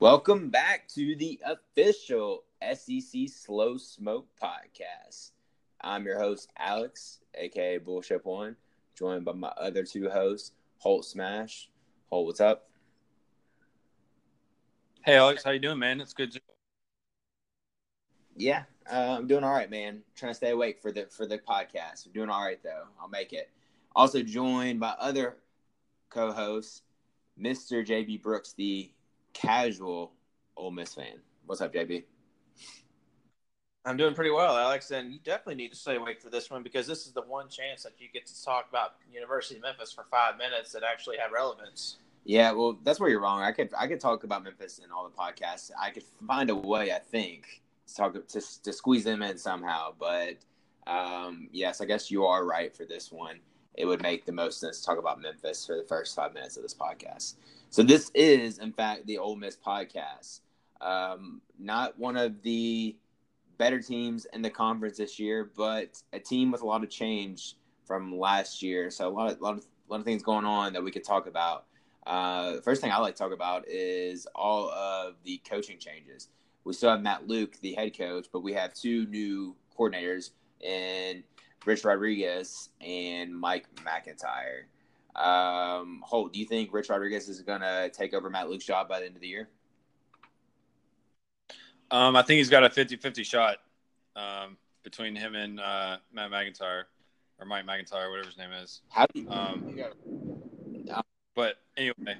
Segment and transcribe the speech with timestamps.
[0.00, 5.32] Welcome back to the official SEC Slow Smoke podcast.
[5.80, 8.54] I'm your host, Alex, aka Bullshit One,
[8.96, 11.68] joined by my other two hosts, Holt Smash.
[12.10, 12.70] Holt, what's up?
[15.04, 16.00] Hey, Alex, how you doing, man?
[16.00, 16.30] It's good.
[16.30, 16.40] To-
[18.36, 20.02] yeah, uh, I'm doing all right, man.
[20.14, 22.06] Trying to stay awake for the for the podcast.
[22.06, 22.84] I'm doing all right though.
[23.00, 23.50] I'll make it.
[23.96, 25.38] Also joined by other
[26.08, 26.82] co-hosts,
[27.36, 27.84] Mr.
[27.84, 28.92] JB Brooks, the
[29.40, 30.12] casual
[30.56, 31.20] Ole Miss fan.
[31.46, 32.04] What's up, JB?
[33.84, 36.62] I'm doing pretty well, Alex, and you definitely need to stay awake for this one
[36.62, 39.92] because this is the one chance that you get to talk about University of Memphis
[39.92, 41.96] for five minutes that actually have relevance.
[42.24, 43.40] Yeah, well, that's where you're wrong.
[43.42, 45.70] I could I could talk about Memphis in all the podcasts.
[45.80, 49.94] I could find a way, I think, to talk to, to squeeze them in somehow.
[49.98, 50.36] But
[50.86, 53.38] um, yes, I guess you are right for this one.
[53.74, 56.56] It would make the most sense to talk about Memphis for the first five minutes
[56.56, 57.34] of this podcast.
[57.70, 60.40] So this is, in fact, the Ole Miss podcast.
[60.80, 62.96] Um, not one of the
[63.58, 67.56] better teams in the conference this year, but a team with a lot of change
[67.84, 68.90] from last year.
[68.90, 71.26] So a lot of, lot of, lot of things going on that we could talk
[71.26, 71.64] about.
[72.06, 76.28] Uh, first thing I like to talk about is all of the coaching changes.
[76.64, 81.22] We still have Matt Luke, the head coach, but we have two new coordinators in
[81.64, 84.68] Rich Rodriguez and Mike MacIntyre.
[85.18, 88.88] Um, Holt, do you think Rich Rodriguez is going to take over Matt Luke's job
[88.88, 89.48] by the end of the year?
[91.90, 93.56] Um, I think he's got a 50-50 shot
[94.14, 96.86] um, between him and uh, Matt MacIntyre
[97.40, 98.82] or Mike MacIntyre, whatever his name is.
[98.90, 101.00] How do you, Um, Yeah.
[101.34, 102.16] But anyway,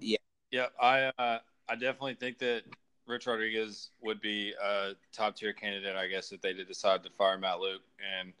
[0.00, 0.18] Yeah.
[0.50, 2.62] yeah, I uh, I definitely think that
[3.06, 7.10] Rich Rodriguez would be a top tier candidate, I guess, if they did decide to
[7.10, 7.82] fire Matt Luke.
[8.18, 8.32] And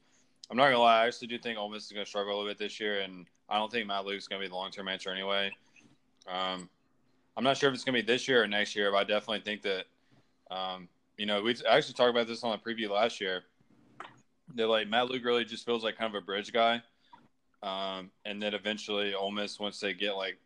[0.50, 2.50] I'm not gonna lie, I actually do think Ole Miss is gonna struggle a little
[2.50, 5.10] bit this year, and I don't think Matt Luke's gonna be the long term answer
[5.10, 5.50] anyway.
[6.26, 6.68] Um,
[7.36, 9.40] I'm not sure if it's gonna be this year or next year, but I definitely
[9.40, 9.84] think that.
[10.50, 13.42] Um, you know, we actually talked about this on the preview last year.
[14.54, 16.80] That like Matt Luke really just feels like kind of a bridge guy,
[17.62, 20.38] um, and then eventually Ole Miss once they get like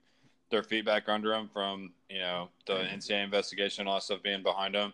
[0.51, 4.43] their feedback under them from you know the NCAA investigation, and all that stuff being
[4.43, 4.93] behind them,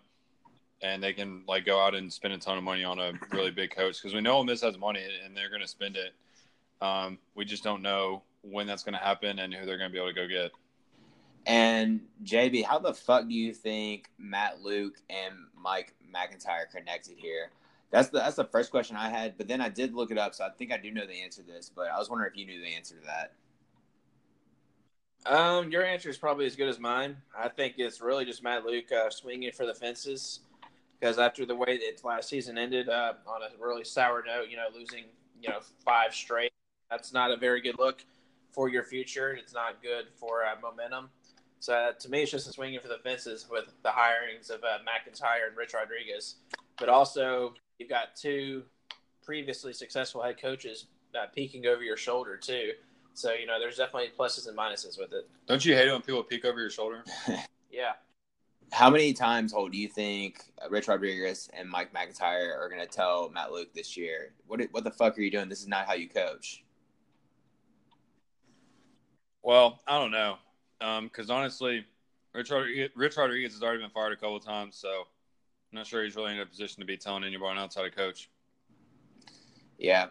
[0.83, 3.51] and they can like go out and spend a ton of money on a really
[3.51, 6.13] big coach because we know Ole Miss has money and they're going to spend it.
[6.81, 9.93] Um, we just don't know when that's going to happen and who they're going to
[9.93, 10.53] be able to go get.
[11.47, 17.51] And JB, how the fuck do you think Matt Luke and Mike MacIntyre connected here?
[17.91, 20.35] That's the that's the first question I had, but then I did look it up,
[20.35, 21.71] so I think I do know the answer to this.
[21.75, 23.33] But I was wondering if you knew the answer to that.
[25.27, 27.17] Um, your answer is probably as good as mine.
[27.37, 30.41] I think it's really just Matt Luke uh, swinging for the fences
[30.99, 34.57] because after the way that last season ended uh, on a really sour note, you
[34.57, 35.05] know, losing
[35.41, 36.53] you know five straight,
[36.91, 38.05] that's not a very good look
[38.53, 39.33] for your future.
[39.33, 41.11] It's not good for uh, momentum.
[41.61, 44.63] So uh, to me, it's just a swinging for the fences with the hirings of
[44.63, 46.37] uh, MacIntyre and Rich Rodriguez.
[46.79, 48.63] But also, you've got two
[49.23, 52.73] previously successful head coaches uh, peeking over your shoulder too.
[53.15, 55.29] So you know, there's definitely pluses and minuses with it.
[55.47, 57.05] Don't you hate it when people peek over your shoulder?
[57.71, 57.93] Yeah.
[58.73, 62.89] How many times, Holt, do you think Rich Rodriguez and Mike MacIntyre are going to
[62.89, 65.49] tell Matt Luke this year, "What what the fuck are you doing?
[65.49, 66.65] This is not how you coach."
[69.43, 70.37] Well, I don't know,
[71.03, 71.85] because honestly,
[72.35, 76.17] Rich Rodriguez, Rodriguez has already been fired a couple times, so I'm not sure he's
[76.17, 78.31] really in a position to be telling anyone how to coach.
[79.79, 80.07] Yeah.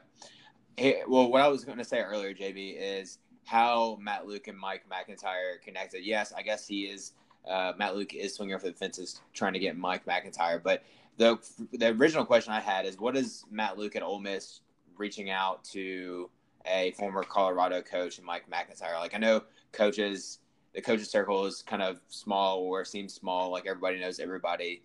[0.77, 4.57] Hey, well, what I was going to say earlier, JB, is how Matt Luke and
[4.57, 6.05] Mike MacIntyre connected.
[6.05, 7.13] Yes, I guess he is.
[7.49, 10.59] Uh, Matt Luke is swinging for the fences, trying to get Mike MacIntyre.
[10.59, 10.83] But
[11.17, 11.39] the
[11.73, 14.61] the original question I had is, what is Matt Luke at Ole Miss
[14.97, 16.29] reaching out to
[16.71, 18.99] a former Colorado coach and Mike MacIntyre?
[18.99, 20.39] Like, I know coaches,
[20.73, 24.81] the coaches circle is kind of small or seems small, like everybody knows everybody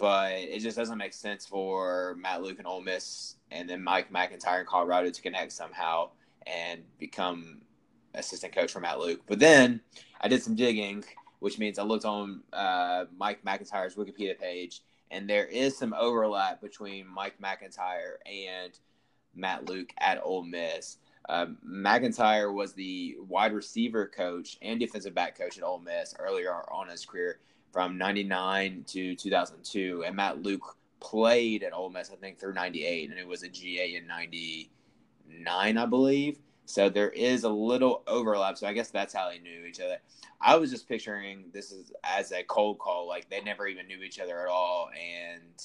[0.00, 4.10] but it just doesn't make sense for Matt Luke and Ole Miss and then Mike
[4.10, 6.08] MacIntyre in Colorado to connect somehow
[6.46, 7.60] and become
[8.14, 9.20] assistant coach for Matt Luke.
[9.26, 9.82] But then
[10.22, 11.04] I did some digging,
[11.40, 14.80] which means I looked on uh, Mike MacIntyre's Wikipedia page,
[15.10, 18.72] and there is some overlap between Mike MacIntyre and
[19.34, 20.96] Matt Luke at Ole Miss.
[21.28, 26.52] Um, MacIntyre was the wide receiver coach and defensive back coach at Ole Miss earlier
[26.72, 27.38] on his career
[27.72, 33.10] from 99 to 2002 and Matt Luke played at Ole Miss I think through 98
[33.10, 36.38] and it was a GA in 99 I believe.
[36.64, 38.56] So there is a little overlap.
[38.56, 39.98] So I guess that's how they knew each other.
[40.40, 44.02] I was just picturing this is as a cold call like they never even knew
[44.02, 44.88] each other at all.
[44.98, 45.62] And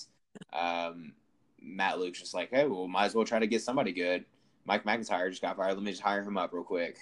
[0.51, 1.13] um,
[1.61, 4.25] Matt Luke's just like hey well might as well try to get somebody good
[4.65, 6.97] Mike MacIntyre just got fired let me just hire him up real quick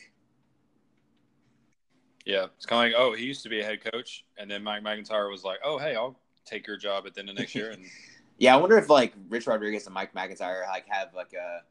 [2.25, 4.63] Yeah, it's kind of like, oh, he used to be a head coach, and then
[4.63, 7.55] Mike MacIntyre was like, oh, hey, I'll take your job at the end of next
[7.55, 7.71] year.
[7.71, 7.83] And
[8.37, 11.61] yeah, I wonder if like Rich Rodriguez and Mike MacIntyre like have like a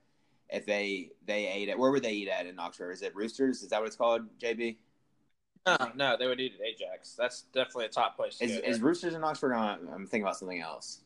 [0.55, 2.93] if they they ate at where would they eat at in Oxford?
[2.93, 3.63] Is it Roosters?
[3.63, 4.77] Is that what it's called, JB?
[5.67, 7.15] No, no, they would eat at Ajax.
[7.15, 8.41] That's definitely a top place.
[8.41, 9.55] is, is Roosters in Oxford?
[9.55, 11.03] I'm thinking about something else.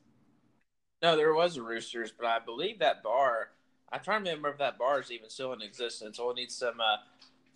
[1.03, 3.51] No, there was a Roosters, but I believe that bar.
[3.93, 6.19] I'm trying to remember if that bar is even still in existence.
[6.19, 6.97] We'll need some, uh,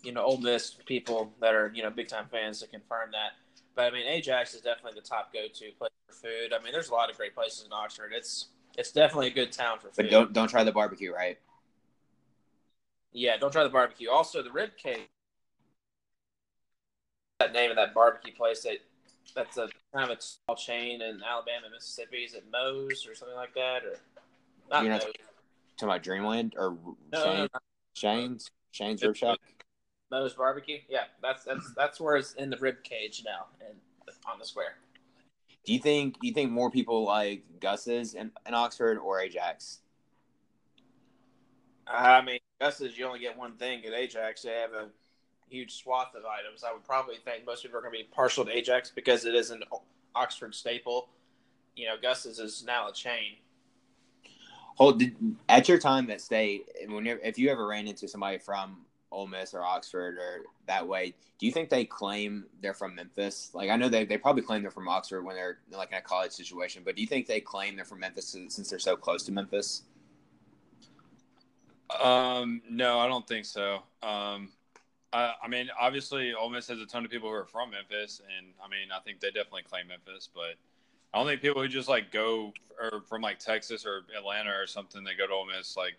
[0.01, 3.33] you know, Ole Miss people that are you know big time fans to confirm that.
[3.75, 6.53] But I mean, Ajax is definitely the top go to place for food.
[6.53, 8.11] I mean, there's a lot of great places in Oxford.
[8.15, 8.47] It's
[8.77, 9.95] it's definitely a good town for food.
[9.97, 11.37] But don't don't try the barbecue, right?
[13.13, 14.09] Yeah, don't try the barbecue.
[14.09, 15.09] Also, the rib cake.
[17.39, 18.77] That name of that barbecue place that
[19.35, 22.17] that's a kind of a small chain in Alabama, Mississippi.
[22.17, 23.97] Is it Moe's or something like that, or
[24.69, 25.03] not Moe's?
[25.81, 26.77] Talking about Dreamland or
[27.11, 27.59] No, Shane, no, no,
[27.93, 29.39] Shane's Shane's Rib Shack?
[30.09, 30.79] Moe's barbecue.
[30.89, 33.75] Yeah, that's that's that's where it's in the rib cage now and
[34.29, 34.75] on the square.
[35.65, 39.79] Do you think do you think more people like Gus's in, in Oxford or Ajax?
[41.87, 44.43] I mean, Gus's you only get one thing at Ajax.
[44.43, 44.89] They have a
[45.49, 46.63] huge swath of items.
[46.63, 49.35] I would probably think most people are going to be partial to Ajax because it
[49.35, 49.63] is an
[50.15, 51.09] Oxford staple.
[51.75, 53.35] You know, Gus's is now a chain.
[54.81, 55.15] Holt did,
[55.47, 58.77] at your time at State, if you ever ran into somebody from
[59.11, 63.51] Ole Miss or Oxford or that way, do you think they claim they're from Memphis?
[63.53, 66.01] Like I know they, they probably claim they're from Oxford when they're like in a
[66.01, 69.21] college situation, but do you think they claim they're from Memphis since they're so close
[69.25, 69.83] to Memphis?
[72.01, 73.83] Um, no, I don't think so.
[74.01, 74.49] Um,
[75.13, 78.19] I, I mean, obviously, Ole Miss has a ton of people who are from Memphis,
[78.35, 80.55] and I mean, I think they definitely claim Memphis, but
[81.13, 84.65] I don't think people who just like go or from like Texas or Atlanta or
[84.65, 85.95] something they go to Ole Miss like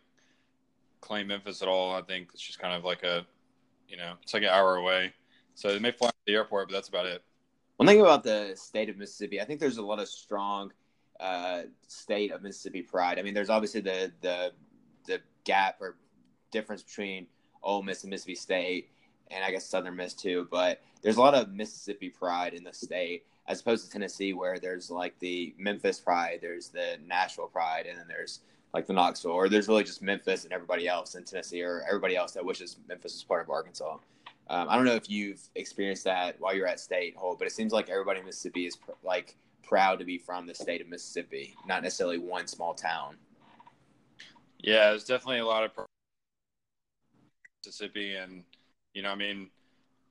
[1.00, 1.94] claim Memphis at all.
[1.94, 3.26] I think it's just kind of like a,
[3.88, 5.12] you know, it's like an hour away,
[5.55, 7.23] so they may fly to the airport, but that's about it.
[7.76, 10.73] One thing about the state of Mississippi, I think there's a lot of strong
[11.20, 13.19] uh, state of Mississippi pride.
[13.19, 14.53] I mean, there's obviously the the
[15.06, 15.97] the gap or
[16.50, 17.26] difference between
[17.62, 18.91] Ole Miss and Mississippi State,
[19.31, 20.49] and I guess Southern Miss too.
[20.50, 24.59] But there's a lot of Mississippi pride in the state, as opposed to Tennessee, where
[24.59, 28.41] there's like the Memphis pride, there's the Nashville pride, and then there's
[28.73, 32.17] like the Knoxville, or there's really just Memphis and everybody else in Tennessee, or everybody
[32.17, 33.99] else that wishes Memphis was part of Arkansas.
[34.49, 37.53] Um, I don't know if you've experienced that while you're at State, Holt, but it
[37.53, 40.89] seems like everybody in Mississippi is pr- like proud to be from the state of
[40.89, 43.17] Mississippi, not necessarily one small town.
[44.59, 45.71] Yeah, there's definitely a lot of
[47.65, 48.44] Mississippi, and
[48.94, 49.50] you know, I mean,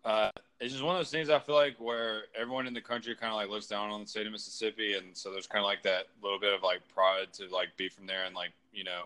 [0.04, 3.16] uh, it's just one of those things I feel like where everyone in the country
[3.16, 5.66] kind of like looks down on the state of Mississippi, and so there's kind of
[5.66, 8.84] like that little bit of like pride to like be from there and like you
[8.84, 9.04] know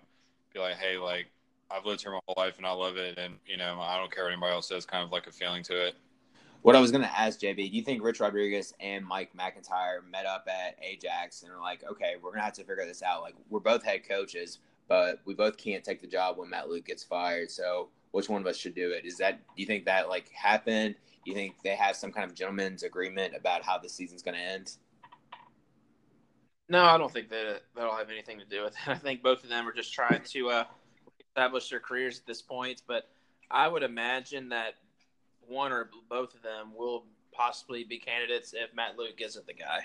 [0.53, 1.27] be like, hey, like
[1.71, 4.11] I've lived here my whole life and I love it, and you know I don't
[4.13, 4.85] care what anybody else says.
[4.85, 5.95] Kind of like a feeling to it.
[6.65, 10.25] What I was to ask JB, do you think Rich Rodriguez and Mike MacIntyre met
[10.25, 13.21] up at Ajax and are like, okay, we're to have to figure this out?
[13.21, 14.57] Like, we're both head coaches,
[14.87, 17.51] but we both can't take the job when Matt Luke gets fired.
[17.51, 19.03] So, which one of us should do it?
[19.03, 20.95] Is that, do you think that like happened?
[21.25, 24.35] Do you think they have some kind of gentleman's agreement about how the season's going
[24.35, 24.71] to end?
[26.69, 28.87] No, I don't think that that'll have anything to do with it.
[28.87, 30.63] I think both of them are just trying to uh,
[31.19, 32.83] establish their careers at this point.
[32.87, 33.09] But
[33.51, 34.75] I would imagine that
[35.45, 37.03] one or both of them will
[37.33, 39.79] possibly be candidates if Matt Luke isn't the guy.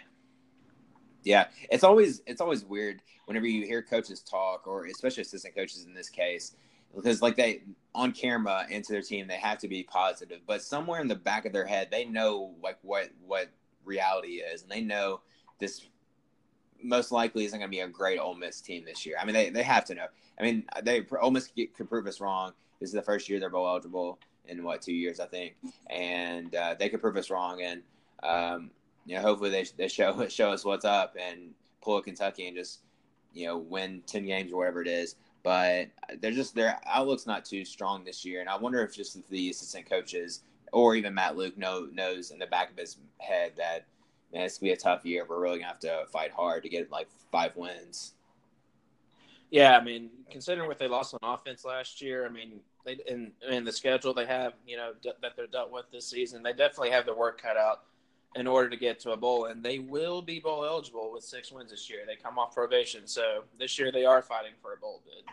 [1.25, 5.85] Yeah, it's always it's always weird whenever you hear coaches talk, or especially assistant coaches
[5.85, 6.55] in this case,
[6.95, 7.63] because like they
[7.95, 11.17] on camera and to their team they have to be positive, but somewhere in the
[11.17, 13.49] back of their head they know like what what
[13.85, 15.21] reality is, and they know
[15.59, 15.87] this
[16.83, 19.17] most likely isn't going to be a great Ole Miss team this year.
[19.21, 20.07] I mean, they, they have to know.
[20.39, 22.53] I mean, they Ole Miss could prove us wrong.
[22.81, 25.57] This is the first year they're bowl eligible in what two years, I think,
[25.89, 27.61] and uh, they could prove us wrong.
[27.63, 27.83] And
[28.23, 28.71] um,
[29.05, 31.51] you know, hopefully they they show show us what's up and
[31.83, 32.81] pull a Kentucky and just
[33.35, 35.17] you know win ten games or whatever it is.
[35.43, 35.89] But
[36.21, 39.51] they're just their outlook's not too strong this year, and I wonder if just the
[39.51, 40.43] assistant coaches
[40.73, 43.87] or even Matt Luke know, knows in the back of his head that
[44.33, 45.27] man, it's gonna be a tough year.
[45.29, 48.15] We're really gonna have to fight hard to get like five wins.
[49.51, 53.33] Yeah, I mean, considering what they lost on offense last year, I mean, they in
[53.49, 56.53] in the schedule they have, you know, d- that they're dealt with this season, they
[56.53, 57.83] definitely have their work cut out
[58.37, 61.51] in order to get to a bowl, and they will be bowl eligible with six
[61.51, 62.01] wins this year.
[62.07, 65.25] They come off probation, so this year they are fighting for a bowl bid.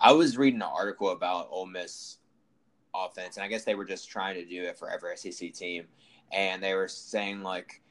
[0.00, 2.18] I was reading an article about Ole Miss
[2.94, 5.84] offense, and I guess they were just trying to do it for every SEC team,
[6.32, 7.82] and they were saying like,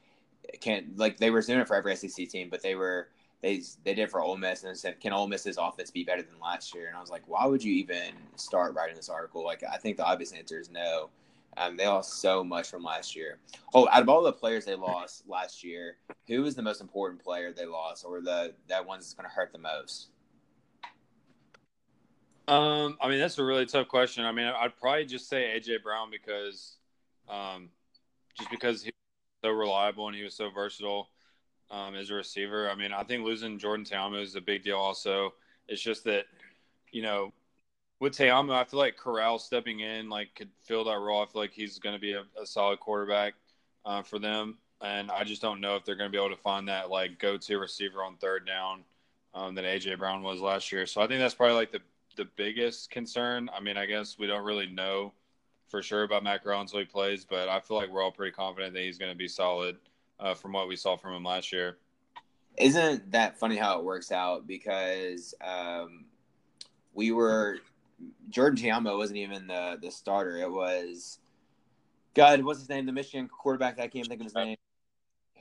[0.60, 3.08] can like they were doing it for every SEC team, but they were
[3.42, 6.22] they they did it for Ole Miss and said, can Ole Miss's offense be better
[6.22, 6.88] than last year?
[6.88, 9.44] And I was like, why would you even start writing this article?
[9.44, 11.10] Like, I think the obvious answer is no.
[11.58, 13.38] Um, they lost so much from last year.
[13.74, 15.96] Oh, out of all the players they lost last year,
[16.28, 19.52] who was the most important player they lost, or the that one's going to hurt
[19.52, 20.08] the most?
[22.48, 24.24] Um, I mean that's a really tough question.
[24.24, 26.76] I mean, I'd probably just say AJ Brown because,
[27.28, 27.70] um,
[28.36, 31.08] just because he was so reliable and he was so versatile,
[31.70, 32.70] um, as a receiver.
[32.70, 34.76] I mean, I think losing Jordan Ta'amu is a big deal.
[34.76, 35.34] Also,
[35.68, 36.26] it's just that,
[36.92, 37.32] you know,
[38.00, 41.22] with Ta'amu, I feel like Corral stepping in like could fill that role.
[41.22, 43.34] I feel like he's going to be a, a, solid quarterback
[43.84, 46.42] uh, for them, and I just don't know if they're going to be able to
[46.42, 48.84] find that like go-to receiver on third down
[49.34, 50.86] um, that AJ Brown was last year.
[50.86, 51.80] So I think that's probably like the
[52.16, 53.50] the biggest concern.
[53.54, 55.12] I mean, I guess we don't really know
[55.68, 58.32] for sure about Matt Corral until he plays, but I feel like we're all pretty
[58.32, 59.76] confident that he's going to be solid
[60.20, 61.76] uh, from what we saw from him last year.
[62.56, 64.46] Isn't that funny how it works out?
[64.46, 66.06] Because um,
[66.94, 67.58] we were
[68.28, 70.38] Jordan Ta'amu wasn't even the the starter.
[70.38, 71.18] It was
[72.14, 72.42] God.
[72.42, 72.86] What's his name?
[72.86, 73.78] The Michigan quarterback.
[73.78, 74.56] I can't think of his name.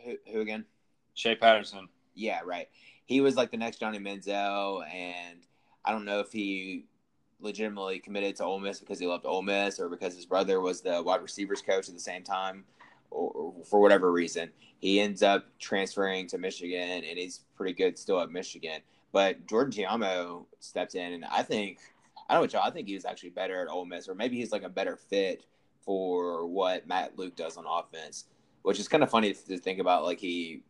[0.04, 0.66] Who, who again?
[1.14, 1.88] Shea Patterson.
[2.14, 2.68] Yeah, right.
[3.06, 5.40] He was like the next Johnny Manziel, and
[5.84, 6.86] I don't know if he
[7.40, 10.82] legitimately committed to Ole Miss because he loved Ole Miss or because his brother was
[10.82, 12.64] the wide receivers coach at the same time,
[13.12, 14.50] or, or for whatever reason.
[14.80, 18.82] He ends up transferring to Michigan, and he's pretty good still at Michigan.
[19.12, 21.80] But Jordan Ta'amu stepped in, and I think
[22.28, 22.64] I don't know what y'all.
[22.64, 24.96] I think he was actually better at Ole Miss, or maybe he's like a better
[24.96, 25.46] fit
[25.86, 28.26] for what Matt Luke does on offense,
[28.64, 30.04] which is kind of funny to think about.
[30.04, 30.64] Like he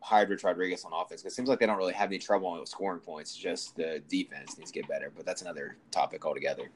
[0.00, 2.58] hired Rich Rodriguez on offense because it seems like they don't really have any trouble
[2.58, 3.34] with scoring points.
[3.34, 6.70] Just the defense needs to get better, but that's another topic altogether.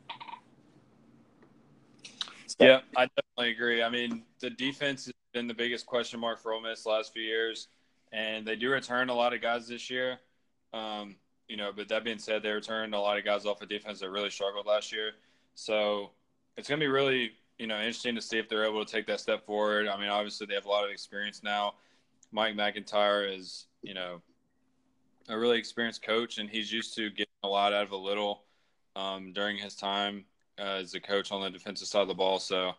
[2.46, 3.82] So, yeah, I definitely agree.
[3.82, 7.22] I mean, the defense has been the biggest question mark for Ole Miss last few
[7.22, 7.68] years,
[8.12, 10.18] and they do return a lot of guys this year.
[10.72, 11.16] Um,
[11.48, 14.00] you know, but that being said, they returned a lot of guys off of defense
[14.00, 15.12] that really struggled last year.
[15.54, 16.10] So
[16.56, 19.06] it's going to be really, you know, interesting to see if they're able to take
[19.06, 19.88] that step forward.
[19.88, 21.74] I mean, obviously they have a lot of experience now.
[22.32, 24.20] Mike MacIntyre is, you know,
[25.28, 28.42] a really experienced coach, and he's used to getting a lot out of a little
[28.94, 30.24] um, during his time
[30.58, 32.38] uh, as a coach on the defensive side of the ball.
[32.38, 32.72] So,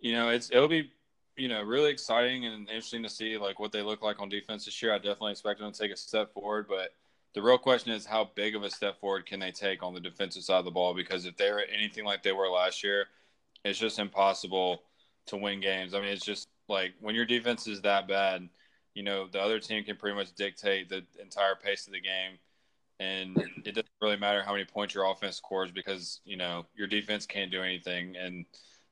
[0.00, 0.90] you know, it's it'll be,
[1.36, 4.64] you know, really exciting and interesting to see like what they look like on defense
[4.64, 4.94] this year.
[4.94, 6.94] I definitely expect them to take a step forward, but
[7.34, 10.00] the real question is how big of a step forward can they take on the
[10.00, 10.94] defensive side of the ball?
[10.94, 13.06] Because if they're anything like they were last year,
[13.64, 14.82] it's just impossible
[15.26, 15.94] to win games.
[15.94, 18.48] I mean, it's just like when your defense is that bad,
[18.94, 22.38] you know, the other team can pretty much dictate the entire pace of the game.
[23.00, 26.88] And it doesn't really matter how many points your offense scores because, you know, your
[26.88, 28.16] defense can't do anything.
[28.16, 28.44] And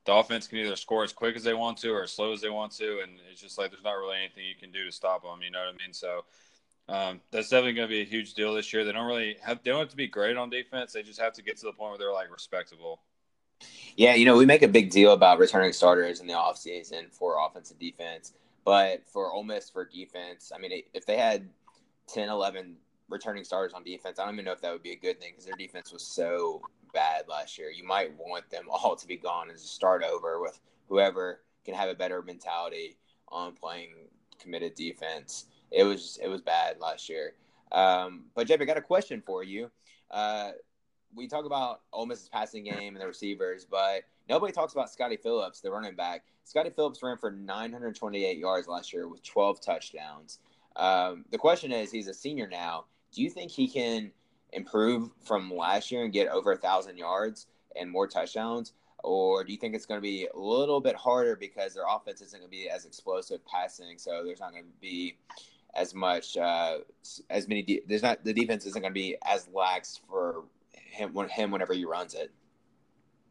[0.05, 2.39] the offense can either score as quick as they want to or as slow as
[2.39, 3.01] they want to.
[3.01, 5.41] And it's just like there's not really anything you can do to stop them.
[5.41, 5.91] You know what I mean?
[5.93, 6.23] So
[6.89, 8.85] um, that's definitely going to be a huge deal this year.
[8.85, 10.93] They don't really have they don't have to be great on defense.
[10.93, 13.01] They just have to get to the point where they're like respectable.
[13.95, 17.37] Yeah, you know, we make a big deal about returning starters in the offseason for
[17.43, 21.49] offensive defense, but for Ole Miss for defense, I mean, if they had
[22.07, 22.75] 10, 11
[23.09, 25.31] returning starters on defense, I don't even know if that would be a good thing
[25.31, 26.61] because their defense was so
[26.93, 27.71] bad last year.
[27.71, 31.89] You might want them all to be gone and start over with whoever can have
[31.89, 32.97] a better mentality
[33.29, 33.93] on playing
[34.39, 37.33] committed defense it was it was bad last year.
[37.71, 39.69] Um, but Jeff, I got a question for you.
[40.09, 40.51] Uh,
[41.13, 45.17] we talk about Ole Miss's passing game and the receivers, but nobody talks about Scotty
[45.17, 46.23] Phillips, the running back.
[46.43, 50.39] Scotty Phillips ran for 928 yards last year with 12 touchdowns.
[50.75, 52.85] Um, the question is, he's a senior now.
[53.11, 54.11] Do you think he can
[54.53, 59.51] improve from last year and get over a thousand yards and more touchdowns, or do
[59.51, 62.49] you think it's going to be a little bit harder because their offense isn't going
[62.49, 65.17] to be as explosive passing, so there's not going to be
[65.77, 66.79] as much uh,
[67.29, 67.61] as many.
[67.61, 71.51] De- there's not the defense isn't going to be as lax for him when him
[71.51, 72.31] whenever he runs it.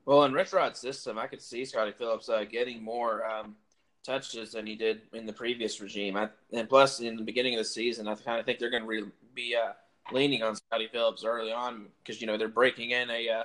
[0.07, 3.57] Well, in Rich Rod's system, I could see Scotty Phillips uh, getting more um,
[4.05, 6.17] touches than he did in the previous regime.
[6.17, 8.85] I, and plus, in the beginning of the season, I kind of think they're going
[8.85, 9.73] to re- be uh,
[10.13, 13.43] leaning on Scotty Phillips early on because you know they're breaking in a uh,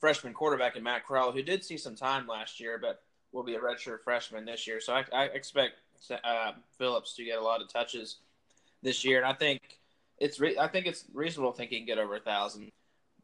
[0.00, 3.54] freshman quarterback in Matt Corral, who did see some time last year, but will be
[3.54, 4.80] a redshirt freshman this year.
[4.80, 5.74] So I, I expect
[6.24, 8.16] uh, Phillips to get a lot of touches
[8.82, 9.60] this year, and I think
[10.18, 12.70] it's re- I think it's reasonable to think he can get over a thousand,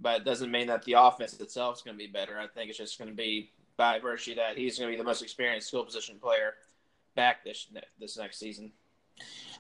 [0.00, 2.38] but it doesn't mean that the offense itself is going to be better.
[2.38, 5.04] I think it's just going to be by virtue that he's going to be the
[5.04, 6.54] most experienced skill position player
[7.14, 8.72] back this this next season.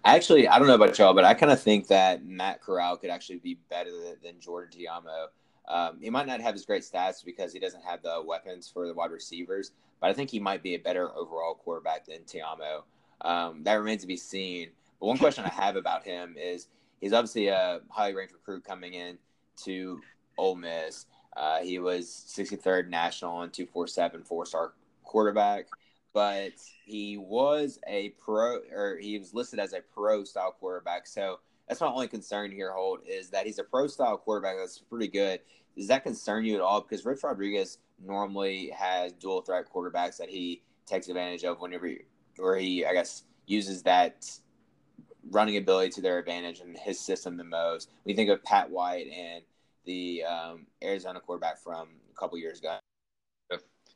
[0.04, 3.10] Actually, I don't know about y'all, but I kind of think that Matt Corral could
[3.10, 5.26] actually be better than, than Jordan Ta'amu.
[5.68, 8.86] Um, he might not have his great stats because he doesn't have the weapons for
[8.86, 12.82] the wide receivers, but I think he might be a better overall quarterback than Ta'amu.
[13.22, 14.70] Um, that remains to be seen.
[15.00, 16.68] But one question I have about him is
[17.00, 19.18] he's obviously a highly ranked recruit coming in
[19.64, 20.00] to
[20.38, 21.06] Ole Miss.
[21.36, 24.72] Uh, he was 63rd national and 247 four star
[25.04, 25.66] quarterback,
[26.14, 26.52] but
[26.84, 31.06] he was a pro or he was listed as a pro style quarterback.
[31.06, 34.78] So that's my only concern here, Holt, is that he's a pro style quarterback that's
[34.78, 35.40] pretty good.
[35.76, 36.80] Does that concern you at all?
[36.80, 41.98] Because Rich Rodriguez normally has dual threat quarterbacks that he takes advantage of whenever he,
[42.38, 44.30] or he, I guess, uses that
[45.30, 47.90] running ability to their advantage and his system the most.
[48.04, 49.42] We think of Pat White and
[49.84, 52.78] the um, Arizona quarterback from a couple years ago.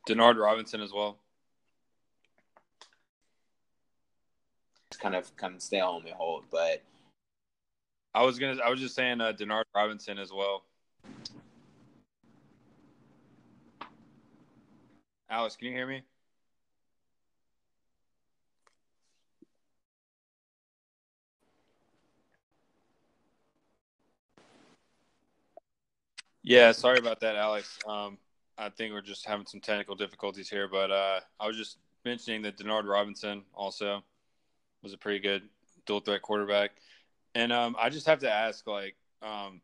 [0.08, 1.18] Denard Robinson as well.
[4.90, 6.82] It's kind of of stay on me hold, but
[8.14, 8.60] I was gonna.
[8.64, 10.64] I was just saying uh, Denard Robinson as well.
[15.28, 16.02] Alice, can you hear me?
[26.42, 27.78] Yeah, sorry about that, Alex.
[27.86, 28.18] Um,
[28.56, 32.42] I think we're just having some technical difficulties here, but uh, I was just mentioning
[32.42, 34.02] that Denard Robinson also
[34.82, 35.42] was a pretty good
[35.86, 36.72] dual threat quarterback.
[37.34, 39.60] And um, I just have to ask, like, um,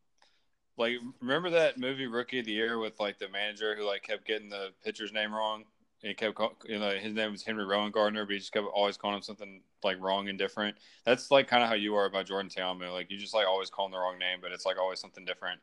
[0.76, 4.26] like remember that movie Rookie of the Year with like the manager who like kept
[4.26, 5.64] getting the pitcher's name wrong,
[6.02, 8.96] and he kept you know his name was Henry Rowengartner, but he just kept always
[8.98, 10.76] calling him something like wrong and different.
[11.04, 12.92] That's like kind of how you are about Jordan Ta'amu.
[12.92, 15.24] Like you just like always call him the wrong name, but it's like always something
[15.24, 15.60] different.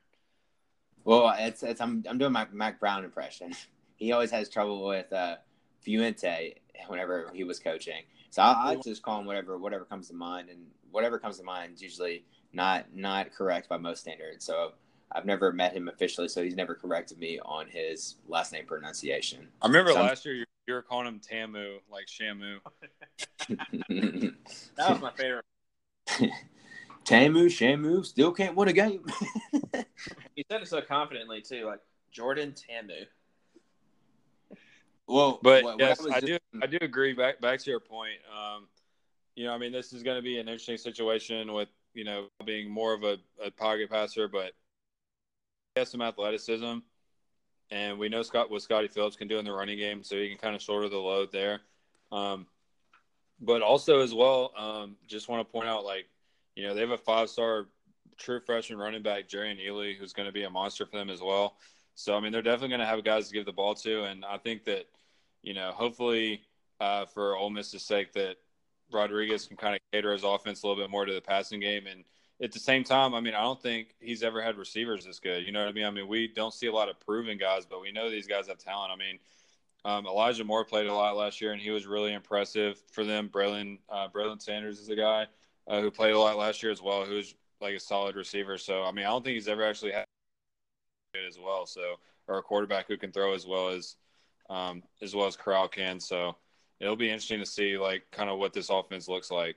[1.05, 3.53] Well, it's it's I'm I'm doing my Mack Brown impression.
[3.95, 5.35] He always has trouble with uh,
[5.81, 6.55] Fuente
[6.87, 8.01] whenever he was coaching.
[8.31, 11.43] So I, I just call him whatever whatever comes to mind, and whatever comes to
[11.43, 14.45] mind is usually not not correct by most standards.
[14.45, 14.73] So
[15.11, 19.47] I've never met him officially, so he's never corrected me on his last name pronunciation.
[19.61, 22.57] I remember so last year you, you were calling him Tamu, like Shamu.
[24.77, 25.45] that was my favorite.
[27.03, 29.05] Tamu, Shamu, still can't win a game.
[30.35, 31.79] he said it so confidently too, like
[32.11, 33.05] Jordan Tamu.
[35.07, 36.37] Well, but what, yes, what I, I do.
[36.61, 37.13] I do agree.
[37.13, 38.19] Back back to your point.
[38.31, 38.67] Um,
[39.35, 42.27] you know, I mean, this is going to be an interesting situation with you know
[42.45, 44.53] being more of a, a pocket passer, but
[45.75, 46.77] he has some athleticism,
[47.71, 50.29] and we know Scott what Scotty Phillips can do in the running game, so he
[50.29, 51.61] can kind of shoulder the load there.
[52.11, 52.47] Um,
[53.41, 56.05] but also as well, um, just want to point out like
[56.55, 57.67] you know they have a five star
[58.17, 61.21] true freshman running back Jerrion Ealy, who's going to be a monster for them as
[61.21, 61.57] well.
[61.95, 64.25] So I mean, they're definitely going to have guys to give the ball to, and
[64.25, 64.85] I think that
[65.43, 66.41] you know, hopefully
[66.79, 68.37] uh, for Ole Miss's sake, that
[68.91, 71.85] Rodriguez can kind of cater his offense a little bit more to the passing game.
[71.85, 72.03] And
[72.41, 75.45] at the same time, I mean, I don't think he's ever had receivers this good.
[75.45, 75.85] You know what I mean?
[75.85, 78.47] I mean, we don't see a lot of proven guys, but we know these guys
[78.47, 78.91] have talent.
[78.91, 79.19] I mean,
[79.85, 83.29] um, Elijah Moore played a lot last year, and he was really impressive for them.
[83.29, 85.27] Braylon uh, Braylon Sanders is a guy
[85.67, 88.57] uh, who played a lot last year as well, who's like a solid receiver.
[88.57, 90.05] So, I mean, I don't think he's ever actually had
[91.27, 91.65] as well.
[91.65, 91.95] So,
[92.27, 93.95] or a quarterback who can throw as well as
[94.49, 95.99] um, as well as Corral can.
[95.99, 96.35] So
[96.79, 99.55] it'll be interesting to see like kind of what this offense looks like.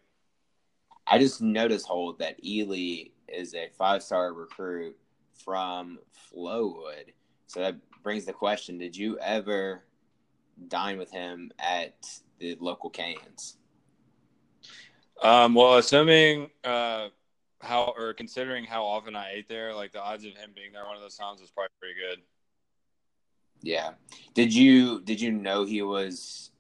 [1.06, 4.96] I just noticed, Holt, that Ealy is a five star recruit
[5.44, 5.98] from
[6.32, 7.12] Flowood.
[7.46, 9.84] So that brings the question Did you ever
[10.68, 11.94] dine with him at
[12.38, 13.56] the local Canes?
[15.22, 17.09] Um, well, assuming uh,
[17.61, 20.85] how or considering how often I ate there, like the odds of him being there
[20.85, 22.22] one of those times was probably pretty good.
[23.62, 23.92] Yeah.
[24.35, 26.50] Did you did you know he was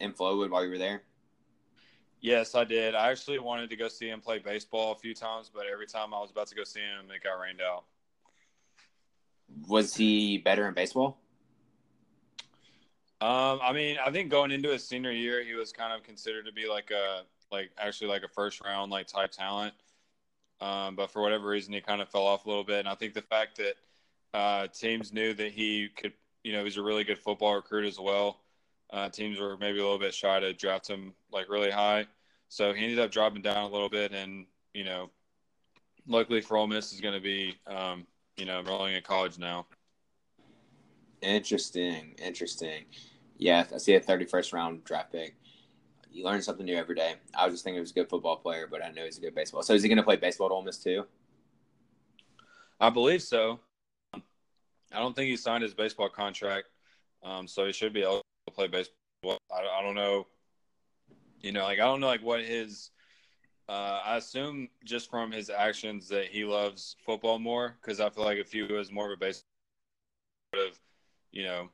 [0.00, 1.02] in Flowood while you were there?
[2.20, 2.94] Yes, I did.
[2.94, 6.12] I actually wanted to go see him play baseball a few times, but every time
[6.12, 7.84] I was about to go see him, it got rained out.
[9.68, 11.18] Was he better in baseball?
[13.20, 16.46] Um, I mean, I think going into his senior year, he was kind of considered
[16.46, 19.74] to be like a like actually like a first round like type talent.
[20.60, 22.80] Um, but for whatever reason, he kind of fell off a little bit.
[22.80, 23.74] And I think the fact that
[24.34, 26.12] uh, teams knew that he could
[26.48, 28.40] you know, he's a really good football recruit as well.
[28.90, 32.06] Uh, teams were maybe a little bit shy to draft him like really high,
[32.48, 34.12] so he ended up dropping down a little bit.
[34.12, 35.10] And you know,
[36.06, 38.06] luckily for Ole Miss, is going to be um,
[38.38, 39.66] you know enrolling in college now.
[41.20, 42.86] Interesting, interesting.
[43.36, 45.36] Yeah, I see a 31st round draft pick.
[46.10, 47.14] You learn something new every day.
[47.34, 49.20] I was just thinking he was a good football player, but I know he's a
[49.20, 49.62] good baseball.
[49.62, 51.04] So is he going to play baseball at Ole Miss too?
[52.80, 53.60] I believe so.
[54.14, 56.68] I don't think he signed his baseball contract,
[57.22, 58.96] um, so he should be able to play baseball.
[59.24, 60.26] I, I don't know,
[61.40, 62.90] you know, like I don't know like what his.
[63.68, 68.24] Uh, I assume just from his actions that he loves football more because I feel
[68.24, 69.44] like if he was more of a baseball,
[70.54, 70.78] would have,
[71.32, 71.68] you know,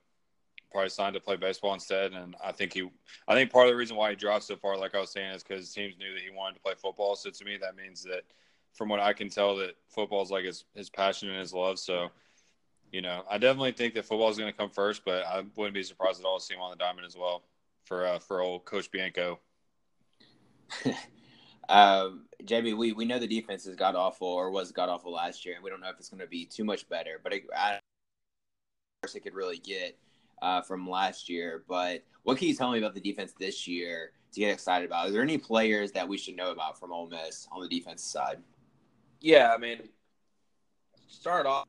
[0.75, 2.13] probably signed to play baseball instead.
[2.13, 2.91] And I think he,
[3.29, 5.33] I think part of the reason why he dropped so far, like I was saying,
[5.33, 7.15] is because teams knew that he wanted to play football.
[7.15, 8.23] So to me, that means that,
[8.75, 11.79] from what I can tell, that football is like his his passion and his love.
[11.79, 12.11] So
[12.91, 15.75] you know, I definitely think that football is going to come first, but I wouldn't
[15.75, 17.45] be surprised at all to see him on the diamond as well
[17.85, 19.39] for uh, for old Coach Bianco.
[21.69, 25.45] um, JB, we, we know the defense is god awful or was god awful last
[25.45, 27.21] year, and we don't know if it's going to be too much better.
[27.23, 27.79] But it, I,
[29.03, 29.97] it could really get
[30.43, 31.65] uh, from last year.
[31.69, 35.09] But what can you tell me about the defense this year to get excited about?
[35.09, 38.03] Are there any players that we should know about from Ole Miss on the defense
[38.03, 38.39] side?
[39.21, 39.89] Yeah, I mean,
[41.09, 41.67] start off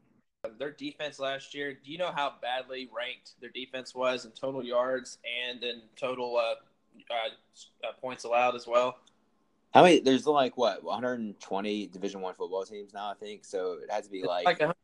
[0.60, 1.74] their defense last year.
[1.74, 5.18] Do you know how badly ranked their defense was in total yards
[5.50, 6.56] and in total uh,
[7.12, 8.98] uh, uh, points allowed as well?
[9.74, 10.00] How many?
[10.00, 13.44] There's like what 120 Division One football teams now, I think.
[13.44, 14.76] So it has to be like, like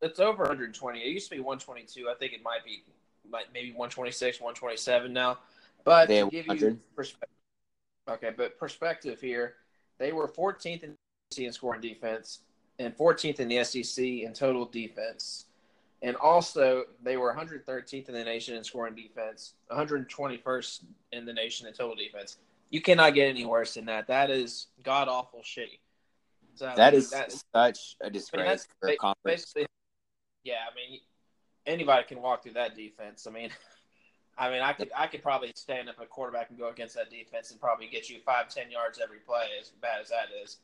[0.00, 0.98] it's over 120.
[0.98, 2.08] It used to be 122.
[2.10, 2.82] I think it might be
[3.32, 5.38] like maybe 126, 127 now.
[5.84, 6.74] But to give 100?
[6.74, 7.28] you perspective,
[8.08, 9.54] okay, but perspective here,
[9.98, 10.94] they were 14th in
[11.38, 12.40] in scoring defense
[12.78, 15.46] and 14th in the SEC in total defense.
[16.02, 20.80] And also, they were 113th in the nation in scoring defense, 121st
[21.12, 22.38] in the nation in total defense.
[22.70, 24.08] You cannot get any worse than that.
[24.08, 25.68] That is god awful shit.
[26.54, 29.54] So, that is that, such a disgrace I mean, for a conference.
[30.44, 31.00] Yeah, I mean,
[31.66, 33.26] anybody can walk through that defense.
[33.26, 33.50] I mean,
[34.38, 37.10] I mean, I could I could probably stand up a quarterback and go against that
[37.10, 40.58] defense and probably get you five ten yards every play, as bad as that is.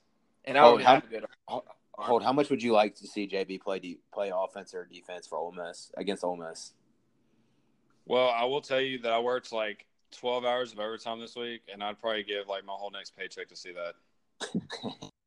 [0.44, 1.24] And I would have a good.
[1.46, 2.22] Holt.
[2.22, 5.36] How much would you like to see JB play de- play offense or defense for
[5.36, 6.72] Ole Miss against Ole Miss?
[8.06, 11.62] Well, I will tell you that I worked like twelve hours of overtime this week,
[11.72, 15.10] and I'd probably give like my whole next paycheck to see that.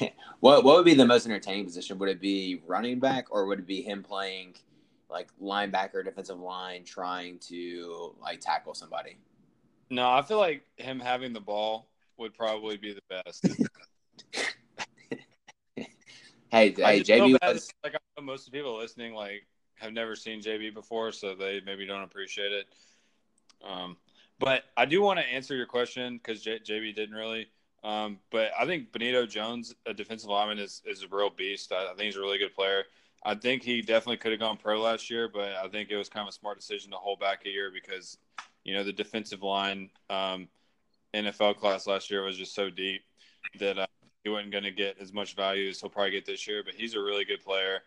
[0.40, 1.98] what What would be the most entertaining position?
[1.98, 4.54] Would it be running back, or would it be him playing
[5.08, 9.16] like linebacker, defensive line, trying to like tackle somebody?
[9.90, 13.46] No, I feel like him having the ball would probably be the best.
[16.48, 20.74] Hey, hey, JB was like most of the people listening like have never seen JB
[20.74, 22.66] before, so they maybe don't appreciate it.
[23.62, 23.96] Um,
[24.38, 27.48] but I do want to answer your question because J- JB didn't really.
[27.86, 31.70] Um, but I think Benito Jones, a defensive lineman, is is a real beast.
[31.70, 32.82] I, I think he's a really good player.
[33.24, 36.08] I think he definitely could have gone pro last year, but I think it was
[36.08, 38.18] kind of a smart decision to hold back a year because,
[38.64, 40.48] you know, the defensive line um,
[41.14, 43.02] NFL class last year was just so deep
[43.60, 43.86] that uh,
[44.24, 46.62] he wasn't going to get as much value as he'll probably get this year.
[46.64, 47.82] But he's a really good player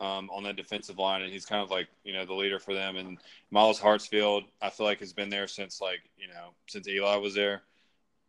[0.00, 2.74] um, on that defensive line, and he's kind of like you know the leader for
[2.74, 2.96] them.
[2.96, 3.18] And
[3.50, 7.34] Myles Hartsfield, I feel like has been there since like you know since Eli was
[7.34, 7.62] there.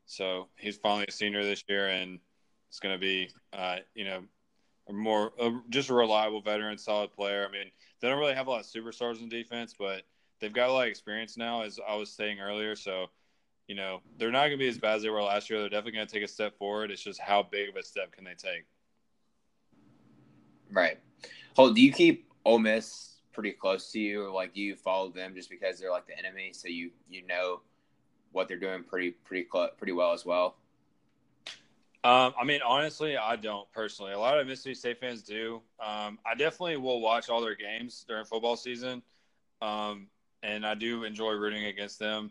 [0.06, 2.20] So he's finally a senior this year, and
[2.70, 4.24] it's going to be uh, you know
[4.88, 7.46] a more a, just a reliable veteran, solid player.
[7.48, 10.04] I mean, they don't really have a lot of superstars in defense, but
[10.40, 12.76] they've got a lot of experience now, as I was saying earlier.
[12.76, 13.08] So
[13.68, 15.60] you know, they're not going to be as bad as they were last year.
[15.60, 16.92] They're definitely going to take a step forward.
[16.92, 18.66] It's just how big of a step can they take?
[20.72, 21.00] Right.
[21.56, 21.76] Holt.
[21.76, 24.26] Do you keep Ole Miss pretty close to you?
[24.26, 27.62] Or like, you follow them just because they're like the enemy, so you you know
[28.36, 30.56] what they're doing pretty pretty pretty well as well?
[32.04, 34.12] Um, I mean, honestly, I don't personally.
[34.12, 35.62] A lot of Mississippi State fans do.
[35.84, 39.02] Um, I definitely will watch all their games during football season,
[39.62, 40.08] um,
[40.44, 42.30] and I do enjoy rooting against them.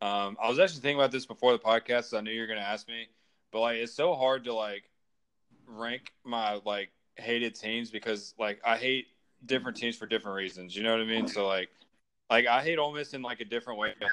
[0.00, 2.04] Um, I was actually thinking about this before the podcast.
[2.04, 3.08] So I knew you were going to ask me,
[3.50, 4.84] but like, it's so hard to like
[5.66, 9.06] rank my like hated teams because like I hate
[9.44, 10.76] different teams for different reasons.
[10.76, 11.26] You know what I mean?
[11.26, 11.70] So like,
[12.30, 13.94] like I hate Ole Miss in like a different way.
[14.00, 14.04] I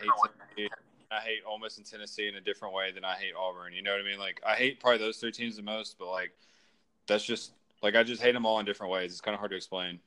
[0.55, 0.71] hate.
[1.13, 3.73] I hate Ole Miss and Tennessee in a different way than I hate Auburn.
[3.73, 4.19] You know what I mean?
[4.19, 6.31] Like I hate probably those three teams the most, but like
[7.07, 9.11] that's just like I just hate them all in different ways.
[9.11, 9.99] It's kind of hard to explain.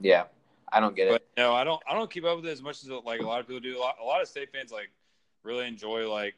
[0.00, 0.24] Yeah,
[0.72, 1.28] I don't get but, it.
[1.36, 1.80] No, I don't.
[1.88, 3.78] I don't keep up with it as much as like a lot of people do.
[3.78, 4.90] A lot, a lot of state fans like
[5.42, 6.34] really enjoy like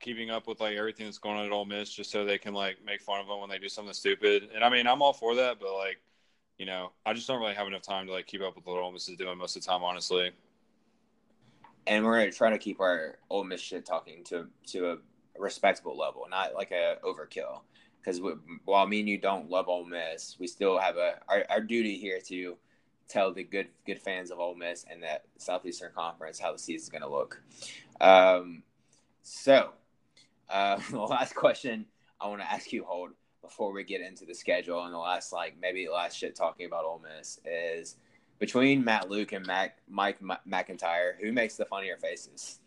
[0.00, 2.54] keeping up with like everything that's going on at Ole Miss, just so they can
[2.54, 4.48] like make fun of them when they do something stupid.
[4.54, 6.00] And I mean, I'm all for that, but like,
[6.58, 8.78] you know, I just don't really have enough time to like keep up with what
[8.78, 10.32] Ole Miss is doing most of the time, honestly.
[11.86, 14.96] And we're gonna try to keep our Ole Miss shit talking to to a
[15.38, 17.60] respectable level, not like a overkill.
[18.00, 18.20] Because
[18.64, 21.98] while me and you don't love Ole Miss, we still have a our, our duty
[21.98, 22.56] here to
[23.08, 26.84] tell the good good fans of Ole Miss and that Southeastern Conference how the season
[26.84, 27.42] is going to look.
[28.00, 28.62] Um,
[29.22, 29.70] so,
[30.48, 31.86] uh, the last question
[32.20, 33.10] I want to ask you, Holt,
[33.42, 36.84] before we get into the schedule and the last like maybe last shit talking about
[36.84, 37.96] Ole Miss is
[38.40, 42.58] between Matt Luke and Mac, Mike M- MacIntyre, who makes the funnier faces?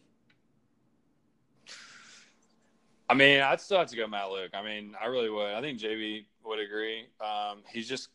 [3.10, 4.52] I mean, I'd still have to go Matt Luke.
[4.54, 5.54] I mean, I really would.
[5.54, 7.08] I think JB would agree.
[7.20, 8.10] Um, he's just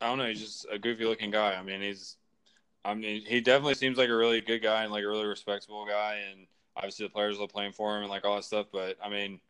[0.00, 0.26] I don't know.
[0.26, 1.54] He's just a goofy looking guy.
[1.54, 2.16] I mean, he's,
[2.84, 5.84] I mean, he definitely seems like a really good guy and like a really respectable
[5.86, 6.20] guy.
[6.30, 8.66] And obviously the players love playing for him and like all that stuff.
[8.72, 9.40] But I mean,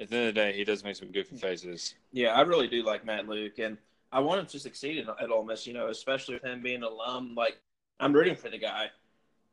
[0.00, 1.94] at the end of the day, he does make some goofy faces.
[2.12, 3.58] Yeah, I really do like Matt Luke.
[3.58, 3.76] And
[4.12, 5.66] I want him to succeed at, at Ole Miss.
[5.66, 7.34] You know, especially with him being an alum.
[7.36, 7.60] Like
[7.98, 8.90] I'm rooting for the guy,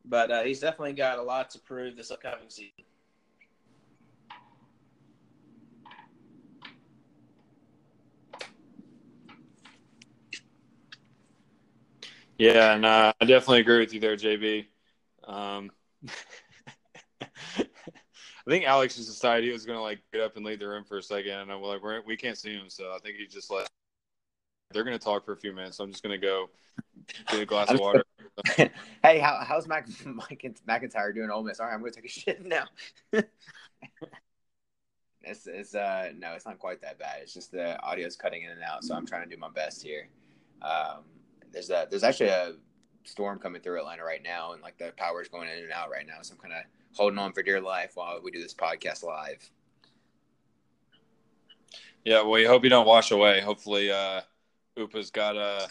[0.06, 2.86] but uh, he's definitely got a lot to prove this upcoming season.
[12.38, 14.68] Yeah, and uh, I definitely agree with you there, JB.
[15.24, 15.72] Um,
[17.60, 20.68] I think Alex just decided he was going to like get up and leave the
[20.68, 23.18] room for a second, and I'm like, we're, we can't see him, so I think
[23.18, 23.68] he just like
[24.72, 25.78] they're going to talk for a few minutes.
[25.78, 26.50] So I'm just going to go
[27.30, 28.04] get a glass of water.
[28.56, 31.30] hey, how, how's Mac, Mike MacIntyre doing?
[31.30, 31.60] Ole Miss.
[31.60, 32.66] All right, I'm going to take a shit now.
[35.22, 37.18] it's it's uh no, it's not quite that bad.
[37.22, 39.84] It's just the audio's cutting in and out, so I'm trying to do my best
[39.84, 40.08] here.
[40.62, 41.04] Um,
[41.52, 42.54] there's a there's actually a
[43.04, 46.06] storm coming through Atlanta right now, and like the power's going in and out right
[46.06, 46.22] now.
[46.22, 49.50] So I'm kind of holding on for dear life while we do this podcast live.
[52.06, 53.42] Yeah, well, we hope you don't wash away.
[53.42, 54.22] Hopefully, uh,
[54.78, 55.68] Upa's got a, uh,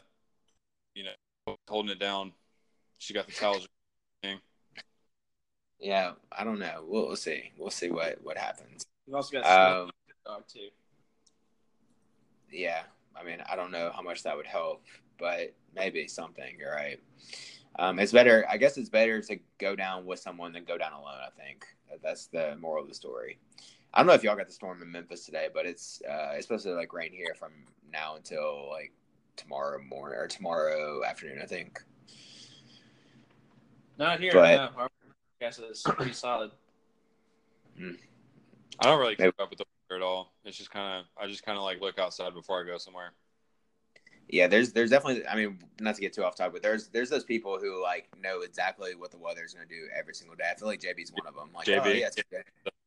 [0.94, 2.32] you know, holding it down.
[2.98, 3.66] She got the towels.
[5.78, 6.84] yeah, I don't know.
[6.86, 7.52] We'll, we'll see.
[7.56, 8.84] We'll see what what happens.
[9.06, 9.90] You've also got Um,
[10.24, 10.68] dog too.
[12.50, 12.82] yeah,
[13.14, 14.84] I mean, I don't know how much that would help,
[15.18, 16.56] but maybe something.
[16.58, 16.98] You're right.
[17.78, 18.46] Um, it's better.
[18.48, 21.20] I guess it's better to go down with someone than go down alone.
[21.24, 21.66] I think
[22.02, 23.38] that's the moral of the story.
[23.96, 26.46] I don't know if y'all got the storm in Memphis today, but it's uh, it's
[26.46, 27.52] supposed to like rain here from
[27.90, 28.92] now until like
[29.36, 31.38] tomorrow morning or tomorrow afternoon.
[31.42, 31.82] I think.
[33.98, 34.32] Not here.
[34.34, 34.82] But- no.
[34.82, 34.90] Our
[35.40, 36.50] guess is pretty solid.
[37.80, 37.94] I
[38.82, 40.34] don't really keep up with the weather at all.
[40.44, 43.12] It's just kind of I just kind of like look outside before I go somewhere.
[44.28, 45.26] Yeah, there's there's definitely.
[45.26, 48.08] I mean, not to get too off topic, but there's there's those people who like
[48.20, 50.50] know exactly what the weather's going to do every single day.
[50.50, 51.48] I feel like JB's one of them.
[51.54, 51.86] Like, JB?
[51.86, 52.08] oh, yeah,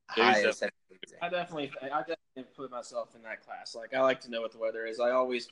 [0.10, 0.22] it's okay.
[0.22, 0.76] JB's High def- of 70.
[1.22, 3.76] I definitely, I definitely put myself in that class.
[3.76, 5.00] Like, I like to know what the weather is.
[5.00, 5.50] I always,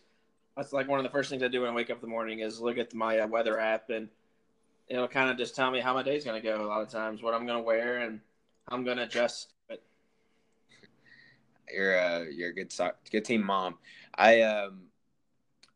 [0.56, 2.08] that's like one of the first things I do when I wake up in the
[2.08, 4.10] morning is look at my uh, weather app, and
[4.88, 6.65] it'll kind of just tell me how my day's going to go.
[6.65, 8.20] A lot of times, what I'm going to wear, and
[8.67, 9.54] I'm going to adjust.
[9.67, 9.84] But
[11.74, 13.76] you're a you're a good so- good team mom.
[14.15, 14.84] I um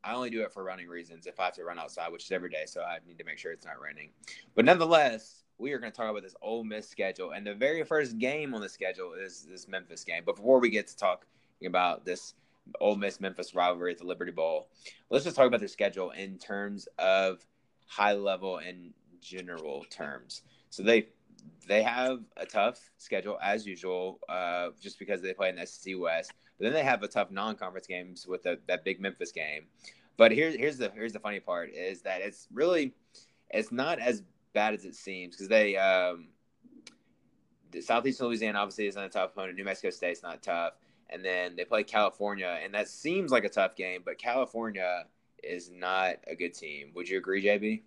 [0.04, 1.28] I only do it for running reasons.
[1.28, 3.38] If I have to run outside, which is every day, so I need to make
[3.38, 4.10] sure it's not raining.
[4.56, 7.84] But nonetheless, we are going to talk about this Ole Miss schedule, and the very
[7.84, 10.24] first game on the schedule is this Memphis game.
[10.26, 12.34] But before we get to talking about this
[12.80, 14.70] Ole Miss Memphis rivalry at the Liberty Bowl,
[15.10, 17.46] let's just talk about their schedule in terms of
[17.86, 20.42] high level and general terms.
[20.72, 21.10] So they
[21.68, 25.94] they have a tough schedule as usual, uh, just because they play in the SEC
[25.98, 26.34] West.
[26.58, 29.66] But then they have a tough non-conference games with the, that big Memphis game.
[30.18, 32.94] But here's here's the here's the funny part is that it's really
[33.52, 36.28] it's not as bad as it seems because they um,
[37.72, 39.58] the Southeast Louisiana obviously isn't a tough opponent.
[39.58, 40.74] New Mexico State's not tough,
[41.10, 45.06] and then they play California, and that seems like a tough game, but California
[45.44, 46.92] is not a good team.
[46.94, 47.82] Would you agree, JB?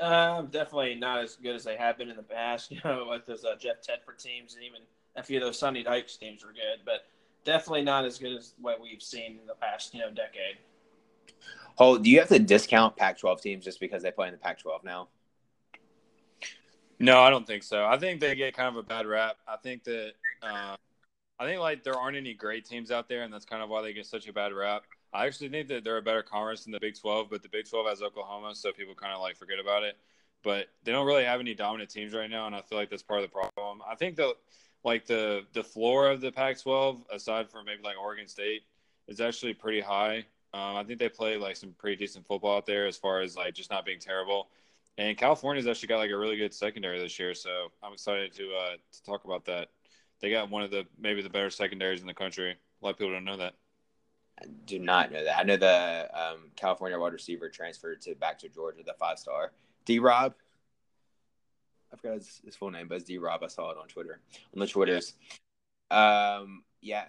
[0.00, 2.70] uh, definitely not as good as they have been in the past.
[2.76, 4.80] You know, like those uh, Jeff Tedford teams, and even
[5.16, 7.06] a few of those Sonny Dykes teams were good, but
[7.44, 10.58] definitely not as good as what we've seen in the past, you know, decade.
[11.78, 14.84] Oh, do you have to discount Pac-12 teams just because they play in the Pac-12
[14.84, 15.08] now?
[16.98, 17.84] No, I don't think so.
[17.84, 19.36] I think they get kind of a bad rap.
[19.46, 20.12] I think that
[20.42, 20.76] uh,
[21.38, 23.82] I think like there aren't any great teams out there, and that's kind of why
[23.82, 24.84] they get such a bad rap.
[25.12, 27.68] I actually think that they're a better conference than the Big Twelve, but the Big
[27.68, 29.98] Twelve has Oklahoma, so people kind of like forget about it.
[30.42, 33.02] But they don't really have any dominant teams right now, and I feel like that's
[33.02, 33.82] part of the problem.
[33.86, 34.34] I think the
[34.82, 38.62] like the the floor of the Pac-12, aside from maybe like Oregon State,
[39.06, 40.24] is actually pretty high.
[40.56, 43.36] Um, I think they play like some pretty decent football out there as far as
[43.36, 44.48] like just not being terrible.
[44.96, 48.54] And California's actually got like a really good secondary this year, so I'm excited to
[48.54, 49.68] uh, to talk about that.
[50.20, 52.52] They got one of the maybe the better secondaries in the country.
[52.52, 53.52] A lot of people don't know that.
[54.40, 55.38] I do not know that.
[55.38, 59.52] I know the um, California wide receiver transferred to back to Georgia, the five star
[59.84, 60.34] D Rob.
[61.92, 63.42] I forgot his, his full name, but it's D Rob.
[63.42, 64.20] I saw it on Twitter
[64.54, 65.12] on the Twitters.
[65.90, 67.04] Um, yeah.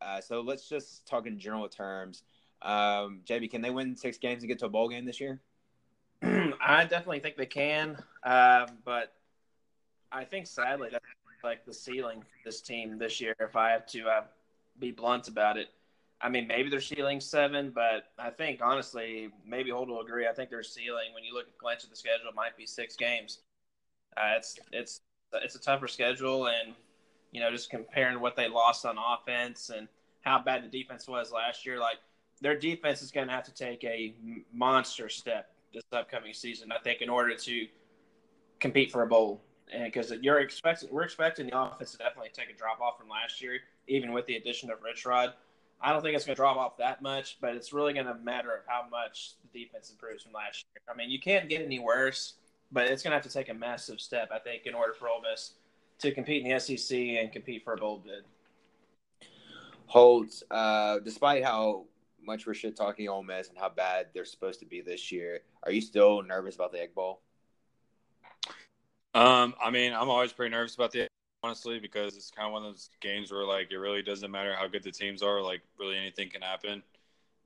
[0.00, 2.22] Uh, so let's just talk in general terms.
[2.62, 5.40] Um, JB, can they win six games and get to a bowl game this year?
[6.22, 9.12] I definitely think they can, um, but
[10.12, 11.04] I think sadly that's
[11.42, 13.34] like the ceiling for this team this year.
[13.40, 14.22] If I have to uh,
[14.78, 15.68] be blunt about it,
[16.20, 20.28] I mean maybe their ceiling seven, but I think honestly maybe Holt will agree.
[20.28, 22.94] I think their ceiling, when you look at glance at the schedule, might be six
[22.94, 23.40] games.
[24.16, 25.00] Uh, it's it's
[25.32, 26.74] it's a tougher schedule, and
[27.32, 29.88] you know just comparing what they lost on offense and
[30.20, 31.98] how bad the defense was last year, like
[32.42, 34.14] their defense is going to have to take a
[34.52, 36.70] monster step this upcoming season.
[36.72, 37.66] I think in order to
[38.60, 39.40] compete for a bowl,
[39.72, 43.08] and because you're expecting, we're expecting the offense to definitely take a drop off from
[43.08, 45.32] last year, even with the addition of Rich Rod.
[45.80, 48.14] I don't think it's going to drop off that much, but it's really going to
[48.14, 50.82] matter of how much the defense improves from last year.
[50.92, 52.34] I mean, you can't get any worse,
[52.70, 55.08] but it's going to have to take a massive step, I think, in order for
[55.08, 55.54] Ole Miss
[56.00, 58.24] to compete in the SEC and compete for a bowl bid.
[59.86, 61.84] Holtz, uh, despite how
[62.24, 65.40] much we're shit talking Ole Miss and how bad they're supposed to be this year,
[65.64, 67.20] are you still nervous about the Egg Bowl?
[69.14, 71.06] Um, I mean, I'm always pretty nervous about the
[71.44, 74.54] honestly because it's kind of one of those games where like it really doesn't matter
[74.54, 76.82] how good the teams are, like really anything can happen.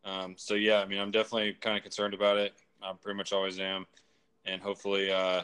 [0.05, 2.55] Um, so yeah, I mean, I'm definitely kind of concerned about it.
[2.83, 3.87] I pretty much always am,
[4.45, 5.43] and hopefully, uh,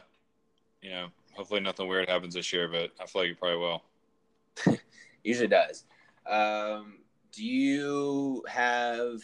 [0.82, 4.78] you know, hopefully nothing weird happens this year, but I feel like it probably will.
[5.24, 5.84] Usually does.
[6.26, 6.98] Um,
[7.32, 9.20] do you have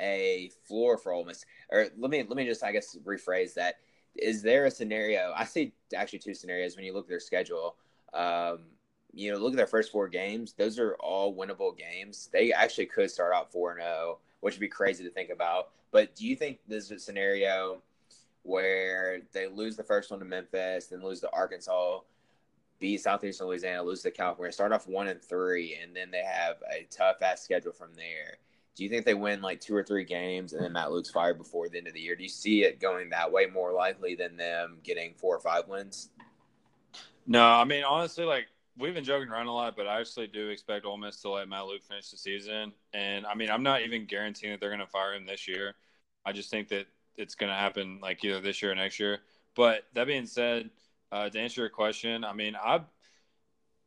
[0.00, 1.44] a floor for Ole Miss?
[1.70, 3.76] Or let me let me just I guess rephrase that.
[4.14, 5.32] Is there a scenario?
[5.36, 7.76] I see actually two scenarios when you look at their schedule.
[8.14, 8.60] Um,
[9.12, 12.28] you know, look at their first four games; those are all winnable games.
[12.32, 15.30] They actually could start out four and zero, oh, which would be crazy to think
[15.30, 15.70] about.
[15.90, 17.82] But do you think there's a scenario
[18.42, 22.00] where they lose the first one to Memphis, then lose to Arkansas,
[22.78, 26.56] beat Southeastern Louisiana, lose to California, start off one and three, and then they have
[26.70, 28.38] a tough ass schedule from there.
[28.74, 31.38] Do you think they win like two or three games and then Matt Luke's fired
[31.38, 32.14] before the end of the year?
[32.14, 35.66] Do you see it going that way more likely than them getting four or five
[35.66, 36.10] wins?
[37.26, 40.50] No, I mean honestly, like we've been joking around a lot, but I actually do
[40.50, 42.72] expect Ole Miss to let Matt Luke finish the season.
[42.92, 45.74] And I mean, I'm not even guaranteeing that they're going to fire him this year.
[46.26, 46.86] I just think that
[47.16, 49.20] it's going to happen like either this year or next year.
[49.54, 50.70] But that being said,
[51.12, 52.80] uh, to answer your question, I mean, I,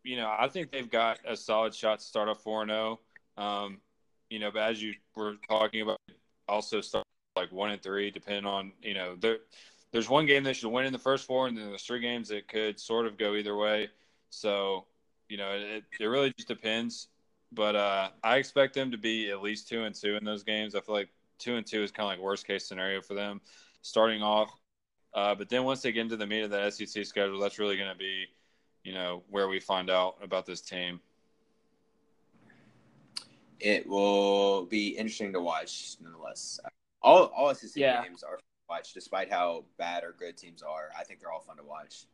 [0.04, 3.00] you know, I think they've got a solid shot to start off four and zero.
[3.38, 3.44] Oh.
[3.44, 3.82] Um,
[4.30, 5.98] you know, but as you were talking about,
[6.48, 7.06] also start
[7.36, 9.38] like one and three, depending on you know there
[9.92, 12.30] there's one game they should win in the first four, and then there's three games
[12.30, 13.90] that could sort of go either way.
[14.30, 14.86] So,
[15.30, 17.08] you know, it, it really just depends.
[17.52, 20.76] But uh, I expect them to be at least two and two in those games.
[20.76, 23.42] I feel like two and two is kind of like worst case scenario for them
[23.82, 24.52] starting off.
[25.14, 27.78] Uh, but then once they get into the meat of the SEC schedule, that's really
[27.78, 28.26] going to be,
[28.84, 31.00] you know, where we find out about this team.
[33.60, 36.60] It will be interesting to watch, nonetheless.
[37.02, 38.04] All all SEC yeah.
[38.04, 40.90] games are watch, despite how bad or good teams are.
[40.98, 42.06] I think they're all fun to watch.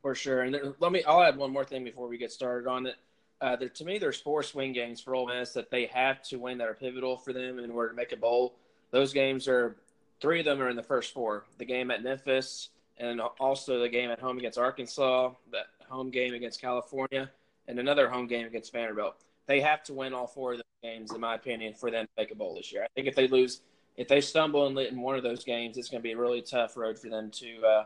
[0.00, 0.42] For sure.
[0.42, 2.96] And there, let me, I'll add one more thing before we get started on it.
[3.40, 6.38] Uh, there, to me, there's four swing games for Ole Miss that they have to
[6.38, 8.54] win that are pivotal for them in order to make a bowl.
[8.90, 9.76] Those games are
[10.20, 11.44] three of them are in the first four.
[11.58, 16.34] The game at Memphis, and also the game at home against Arkansas, that home game
[16.34, 17.30] against California,
[17.68, 19.16] and another home game against Vanderbilt.
[19.46, 22.10] They have to win all four of those games, in my opinion, for them to
[22.16, 22.84] make a bowl this year.
[22.84, 23.60] I think if they lose
[23.96, 26.42] if they stumble in, in one of those games, it's going to be a really
[26.42, 27.84] tough road for them to uh,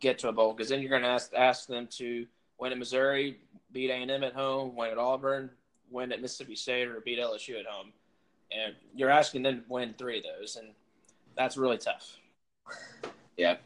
[0.00, 2.26] get to a bowl because then you're going to ask ask them to
[2.58, 3.38] win at Missouri,
[3.72, 5.50] beat A and M at home, win at Auburn,
[5.90, 7.92] win at Mississippi State, or beat LSU at home,
[8.50, 10.68] and you're asking them to win three of those, and
[11.36, 12.16] that's really tough.
[13.36, 13.56] Yeah.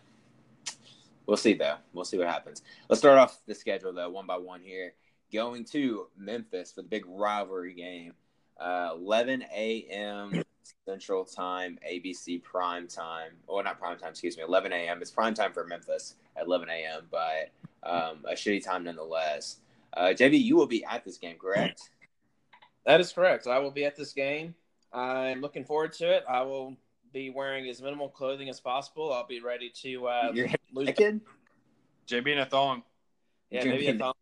[1.26, 1.76] We'll see though.
[1.92, 2.62] We'll see what happens.
[2.88, 4.92] Let's start off the schedule though, one by one here.
[5.32, 8.12] Going to Memphis for the big rivalry game.
[8.60, 10.42] Uh, 11 a.m.
[10.86, 13.32] Central Time, ABC prime time.
[13.48, 15.02] Well, not prime time, excuse me, 11 a.m.
[15.02, 17.50] It's prime time for Memphis at 11 a.m., but
[17.82, 19.58] um, a shitty time nonetheless.
[19.96, 21.90] Uh, JB, you will be at this game, correct?
[22.86, 23.46] That is correct.
[23.46, 24.54] I will be at this game.
[24.92, 26.24] I'm looking forward to it.
[26.28, 26.76] I will
[27.14, 29.12] be wearing as minimal clothing as possible.
[29.12, 30.88] I'll be ready to uh, You're lose.
[30.88, 31.20] Naked?
[32.06, 32.82] JB in a thong.
[33.50, 34.12] Yeah, maybe a thong.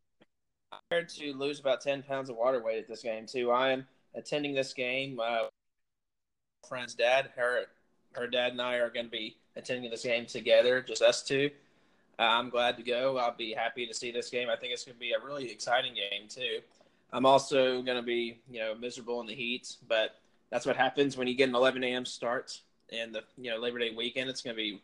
[0.70, 3.50] I'm prepared to lose about 10 pounds of water weight at this game, too.
[3.50, 5.18] I am attending this game.
[5.18, 5.46] Uh,
[6.68, 7.30] friend's dad.
[7.34, 7.64] Her
[8.12, 11.50] her dad and I are going to be attending this game together, just us two.
[12.18, 13.16] Uh, I'm glad to go.
[13.16, 14.48] I'll be happy to see this game.
[14.50, 16.60] I think it's going to be a really exciting game too.
[17.10, 21.16] I'm also going to be, you know, miserable in the heat, but that's what happens
[21.16, 22.04] when you get an 11 a.m.
[22.04, 22.60] start
[22.92, 24.28] and the, you know, Labor Day weekend.
[24.30, 24.80] It's going to be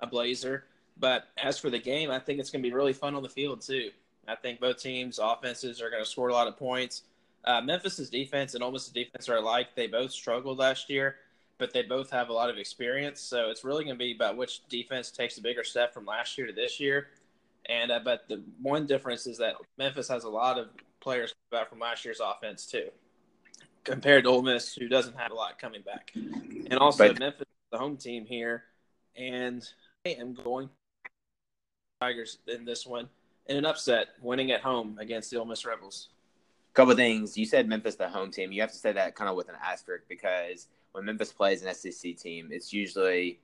[0.00, 0.64] a blazer.
[0.98, 3.28] But as for the game, I think it's going to be really fun on the
[3.28, 3.90] field too.
[4.28, 7.02] I think both teams' offenses are going to score a lot of points.
[7.44, 9.68] Uh, Memphis's defense and Ole Miss's defense are alike.
[9.74, 11.16] They both struggled last year,
[11.56, 13.20] but they both have a lot of experience.
[13.20, 16.36] So it's really going to be about which defense takes a bigger step from last
[16.36, 17.08] year to this year.
[17.66, 20.68] And uh, but the one difference is that Memphis has a lot of
[21.00, 22.88] players back from last year's offense too,
[23.84, 26.12] compared to Ole Miss, who doesn't have a lot coming back.
[26.14, 28.64] And also but, Memphis, the home team here,
[29.16, 29.66] and
[30.06, 30.68] I am going
[32.00, 33.08] Tigers in this one
[33.46, 36.08] in an upset, winning at home against the Ole Miss Rebels
[36.74, 37.36] couple things.
[37.36, 38.52] You said Memphis the home team.
[38.52, 41.74] You have to say that kind of with an asterisk because when Memphis plays an
[41.74, 43.40] SEC team, it's usually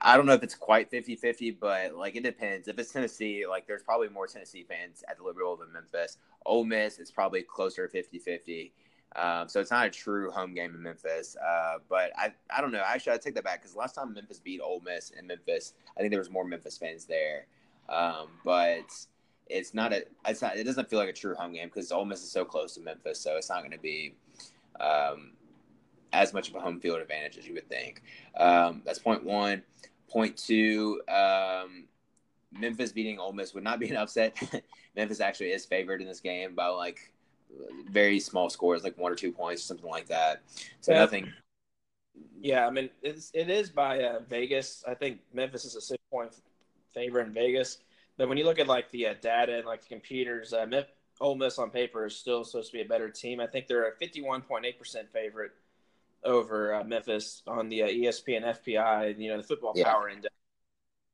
[0.00, 2.68] I don't know if it's quite 50-50, but like it depends.
[2.68, 6.18] If it's Tennessee, like there's probably more Tennessee fans at the Liberty Bowl than Memphis.
[6.46, 8.70] Ole Miss is probably closer 50-50.
[9.16, 11.36] Um, so it's not a true home game in Memphis.
[11.36, 12.82] Uh, but I, I don't know.
[12.84, 16.00] Actually, I take that back because last time Memphis beat Ole Miss in Memphis, I
[16.00, 17.46] think there was more Memphis fans there.
[17.88, 18.84] Um, but
[19.46, 20.04] it's not a.
[20.26, 20.56] It's not.
[20.56, 22.80] It doesn't feel like a true home game because Ole Miss is so close to
[22.80, 24.14] Memphis, so it's not going to be
[24.80, 25.32] um,
[26.12, 28.02] as much of a home field advantage as you would think.
[28.36, 29.62] Um, that's point one.
[30.10, 31.00] Point two.
[31.08, 31.86] Um,
[32.52, 34.36] Memphis beating Ole Miss would not be an upset.
[34.96, 37.12] Memphis actually is favored in this game by like
[37.90, 40.42] very small scores, like one or two points, something like that.
[40.80, 40.98] So yeah.
[40.98, 41.32] nothing.
[42.40, 44.84] Yeah, I mean it's it is by uh, Vegas.
[44.86, 46.34] I think Memphis is a six point
[46.94, 47.78] favor in Vegas.
[48.16, 50.92] But when you look at like the uh, data and like the computers, uh, Memphis,
[51.20, 53.40] Ole Miss on paper is still supposed to be a better team.
[53.40, 55.52] I think they're a fifty one point eight percent favorite
[56.24, 59.92] over uh, Memphis on the uh, ESPN FPI, you know, the Football yeah.
[59.92, 60.34] Power Index.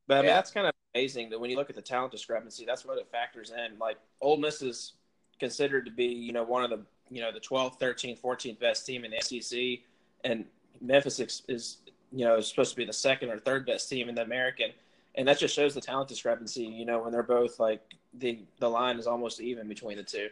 [0.07, 0.35] But I mean, yeah.
[0.35, 3.07] that's kind of amazing that when you look at the talent discrepancy, that's what it
[3.11, 3.77] factors in.
[3.79, 4.93] Like Ole Miss is
[5.39, 8.85] considered to be, you know, one of the, you know, the 12th, 13th, 14th best
[8.85, 9.79] team in the SEC,
[10.23, 10.45] and
[10.81, 11.77] Memphis is,
[12.11, 14.71] you know, is supposed to be the second or third best team in the American,
[15.15, 16.63] and that just shows the talent discrepancy.
[16.63, 17.81] You know, when they're both like
[18.13, 20.29] the the line is almost even between the two.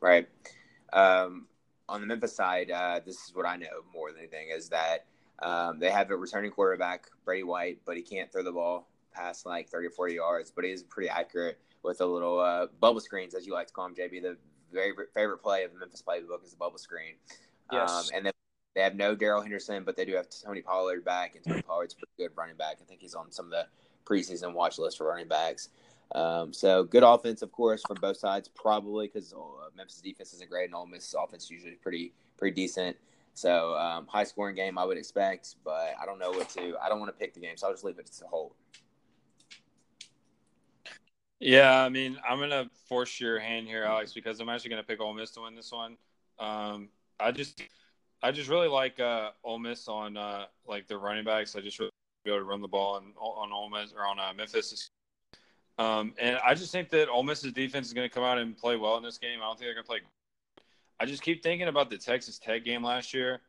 [0.00, 0.28] Right.
[0.92, 1.46] Um,
[1.88, 5.06] on the Memphis side, uh, this is what I know more than anything is that
[5.42, 9.46] um, they have a returning quarterback, Brady White, but he can't throw the ball past
[9.46, 13.00] like 30 or 40 yards, but he is pretty accurate with a little uh, bubble
[13.00, 14.22] screens, as you like to call them, JB.
[14.22, 14.36] The
[14.72, 17.14] very favorite play of the Memphis playbook is the bubble screen.
[17.70, 17.90] Yes.
[17.90, 18.32] Um, and then
[18.74, 21.94] they have no Darrell Henderson, but they do have Tony Pollard back, and Tony Pollard's
[21.94, 22.78] pretty good running back.
[22.80, 23.66] I think he's on some of the
[24.04, 25.68] preseason watch list for running backs.
[26.14, 30.50] Um, so good offense, of course, from both sides, probably because uh, Memphis defense isn't
[30.50, 32.96] great, and Ole Miss offense usually pretty pretty decent.
[33.34, 36.76] So um, high scoring game, I would expect, but I don't know what to.
[36.82, 38.54] I don't want to pick the game, so I'll just leave it to Holt.
[41.42, 45.00] Yeah, I mean, I'm gonna force your hand here, Alex, because I'm actually gonna pick
[45.00, 45.96] Ole Miss to win this one.
[46.38, 46.88] Um,
[47.18, 47.60] I just,
[48.22, 51.56] I just really like uh, Ole Miss on uh, like the running backs.
[51.56, 51.90] I just really
[52.24, 54.88] be able to run the ball on on Ole Miss or on uh, Memphis.
[55.78, 58.56] Um, and I just think that Ole Miss's defense is going to come out and
[58.56, 59.40] play well in this game.
[59.40, 60.00] I don't think they're going to play.
[61.00, 63.40] I just keep thinking about the Texas Tech game last year,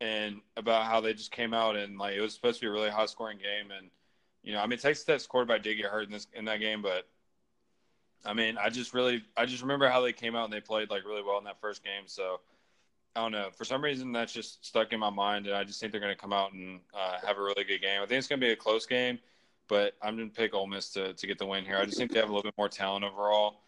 [0.00, 2.72] and about how they just came out and like it was supposed to be a
[2.72, 3.88] really high scoring game, and
[4.42, 6.82] you know, I mean, Texas Tech's quarterback did get hurt in this in that game,
[6.82, 7.06] but
[8.26, 10.90] I mean, I just really, I just remember how they came out and they played
[10.90, 12.04] like really well in that first game.
[12.06, 12.40] So
[13.14, 13.48] I don't know.
[13.50, 16.14] For some reason, that's just stuck in my mind, and I just think they're going
[16.14, 18.02] to come out and uh, have a really good game.
[18.02, 19.18] I think it's going to be a close game,
[19.68, 21.78] but I'm going to pick Ole Miss to to get the win here.
[21.78, 23.62] I just think they have a little bit more talent overall,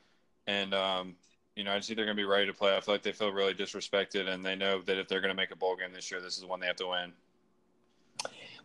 [0.46, 1.14] and um,
[1.56, 2.76] you know, I just think they're going to be ready to play.
[2.76, 5.34] I feel like they feel really disrespected, and they know that if they're going to
[5.34, 7.12] make a bowl game this year, this is the one they have to win.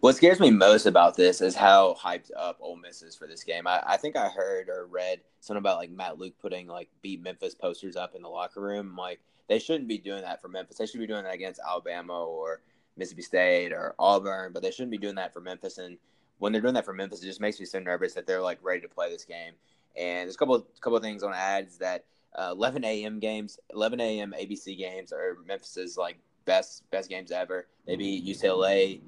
[0.04, 3.42] What scares me most about this is how hyped up Ole Miss is for this
[3.42, 3.66] game.
[3.66, 7.24] I, I think I heard or read something about like Matt Luke putting like beat
[7.24, 8.98] Memphis posters up in the locker room.
[8.98, 10.78] Like they shouldn't be doing that for Memphis.
[10.78, 12.60] They should be doing that against Alabama or
[12.98, 15.78] Mississippi State or Auburn, but they shouldn't be doing that for Memphis.
[15.78, 15.98] And
[16.40, 18.60] when they're doing that for Memphis, it just makes me so nervous that they're like
[18.62, 19.54] ready to play this game.
[19.96, 22.04] And there's a couple couple of things on ads that
[22.38, 23.20] uh, 11 a.m.
[23.20, 24.34] games, 11 a.m.
[24.38, 27.68] ABC games are Memphis's like best best games ever.
[27.88, 29.00] They beat UCLA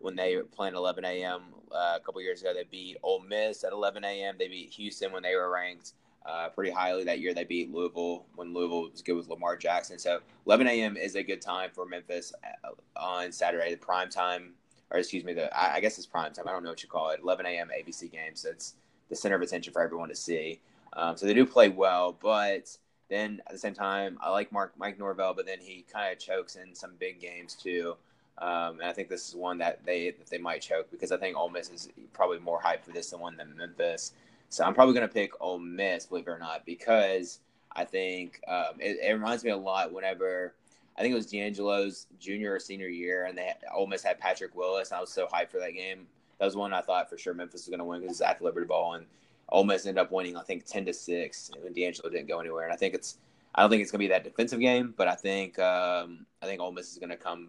[0.00, 1.42] when they were playing 11 a.m.
[1.72, 2.54] Uh, a couple years ago.
[2.54, 4.36] They beat Ole Miss at 11 a.m.
[4.38, 5.92] They beat Houston when they were ranked
[6.26, 7.34] uh, pretty highly that year.
[7.34, 9.98] They beat Louisville when Louisville was good with Lamar Jackson.
[9.98, 10.96] So 11 a.m.
[10.96, 12.32] is a good time for Memphis
[12.64, 14.54] uh, on Saturday, the prime time,
[14.90, 16.46] or excuse me, the I, guess it's prime time.
[16.48, 17.20] I don't know what you call it.
[17.22, 17.70] 11 a.m.
[17.76, 18.34] ABC game.
[18.34, 18.74] So it's
[19.08, 20.60] the center of attention for everyone to see.
[20.94, 22.76] Um, so they do play well, but
[23.08, 26.18] then at the same time, I like Mark Mike Norvell, but then he kind of
[26.18, 27.96] chokes in some big games too.
[28.40, 31.16] Um, and I think this is one that they that they might choke because I
[31.16, 34.12] think Ole Miss is probably more hyped for this than one than Memphis.
[34.48, 37.40] So I'm probably going to pick Ole Miss, believe it or not, because
[37.72, 40.54] I think um, it, it, reminds me a lot whenever
[40.96, 44.18] I think it was DeAngelo's junior or senior year, and they had, Ole Miss had
[44.18, 44.90] Patrick Willis.
[44.90, 46.06] And I was so hyped for that game.
[46.38, 48.38] That was one I thought for sure Memphis was going to win because it's at
[48.38, 49.04] the Liberty Bowl, and
[49.50, 52.64] Ole Miss ended up winning I think ten to six, and DeAngelo didn't go anywhere.
[52.64, 53.18] And I think it's
[53.54, 56.46] I don't think it's going to be that defensive game, but I think um, I
[56.46, 57.48] think Ole Miss is going to come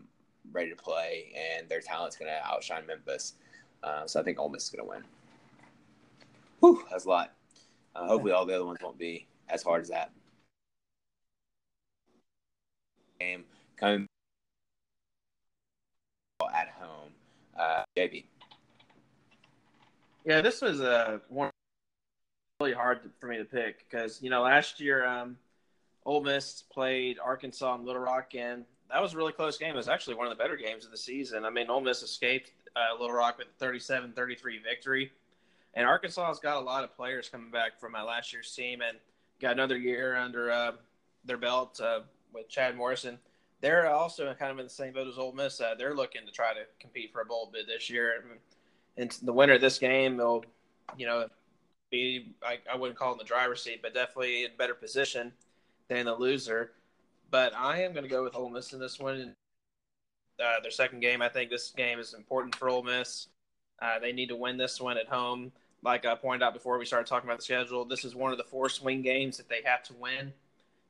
[0.51, 3.33] ready to play, and their talent's going to outshine Memphis.
[3.83, 5.03] Uh, so I think Ole Miss is going to win.
[6.59, 7.33] Whew, that's a lot.
[7.95, 10.11] Uh, hopefully, all the other ones won't be as hard as that.
[13.19, 13.45] Game
[13.77, 14.07] coming
[16.53, 17.11] at home.
[17.57, 18.25] Uh, JB.
[20.25, 21.49] Yeah, this was a uh, one
[22.59, 25.37] really hard for me to pick because you know last year um,
[26.05, 29.73] Ole Miss played Arkansas and Little Rock, and that was a really close game.
[29.73, 31.45] It was actually one of the better games of the season.
[31.45, 35.11] I mean, Ole Miss escaped uh, Little Rock with a 37-33 victory,
[35.73, 38.81] and Arkansas has got a lot of players coming back from uh, last year's team
[38.81, 38.97] and
[39.39, 40.71] got another year under uh,
[41.25, 41.79] their belt.
[41.81, 42.01] Uh,
[42.33, 43.05] with Chad Morris.
[43.61, 45.59] They're also kind of in the same boat as Ole Miss.
[45.59, 48.23] Uh, they're looking to try to compete for a bowl bid this year.
[48.97, 50.43] And the winner of this game, they'll,
[50.97, 51.27] you know,
[51.91, 55.33] be I, I wouldn't call them the driver's seat, but definitely in better position
[55.89, 56.71] than the loser.
[57.31, 59.35] But I am going to go with Ole Miss in this one.
[60.43, 63.27] Uh, their second game, I think this game is important for Ole Miss.
[63.81, 65.51] Uh, they need to win this one at home.
[65.83, 68.37] Like I pointed out before we started talking about the schedule, this is one of
[68.37, 70.33] the four swing games that they have to win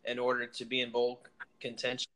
[0.06, 1.22] in order to be in bowl
[1.60, 2.10] contention.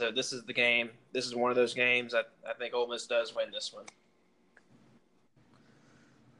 [0.00, 0.90] So this is the game.
[1.12, 2.14] This is one of those games.
[2.14, 3.84] I, I think Ole Miss does win this one.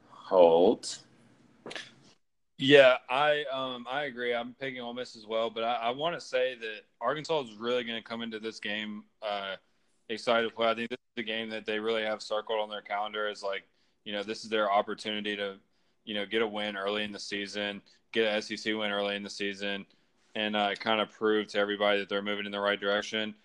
[0.09, 0.99] Holt.
[2.61, 4.33] Yeah, I um I agree.
[4.33, 7.53] I'm picking Ole Miss as well, but I, I want to say that Arkansas is
[7.53, 9.55] really going to come into this game uh,
[10.09, 10.69] excited to play.
[10.69, 13.41] I think this is the game that they really have circled on their calendar as
[13.41, 13.63] like
[14.03, 15.55] you know this is their opportunity to
[16.03, 17.81] you know get a win early in the season,
[18.11, 19.85] get an SEC win early in the season,
[20.35, 23.35] and uh, kind of prove to everybody that they're moving in the right direction.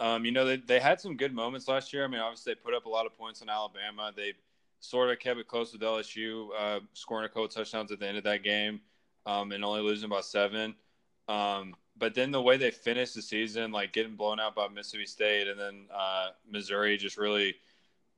[0.00, 2.04] Um, you know they they had some good moments last year.
[2.04, 4.12] I mean, obviously they put up a lot of points on Alabama.
[4.16, 4.34] They
[4.84, 8.18] sort of kept it close with LSU, uh, scoring a couple touchdowns at the end
[8.18, 8.80] of that game,
[9.26, 10.74] um, and only losing by seven.
[11.28, 15.06] Um, but then the way they finished the season, like getting blown out by Mississippi
[15.06, 17.54] State, and then uh, Missouri, just really,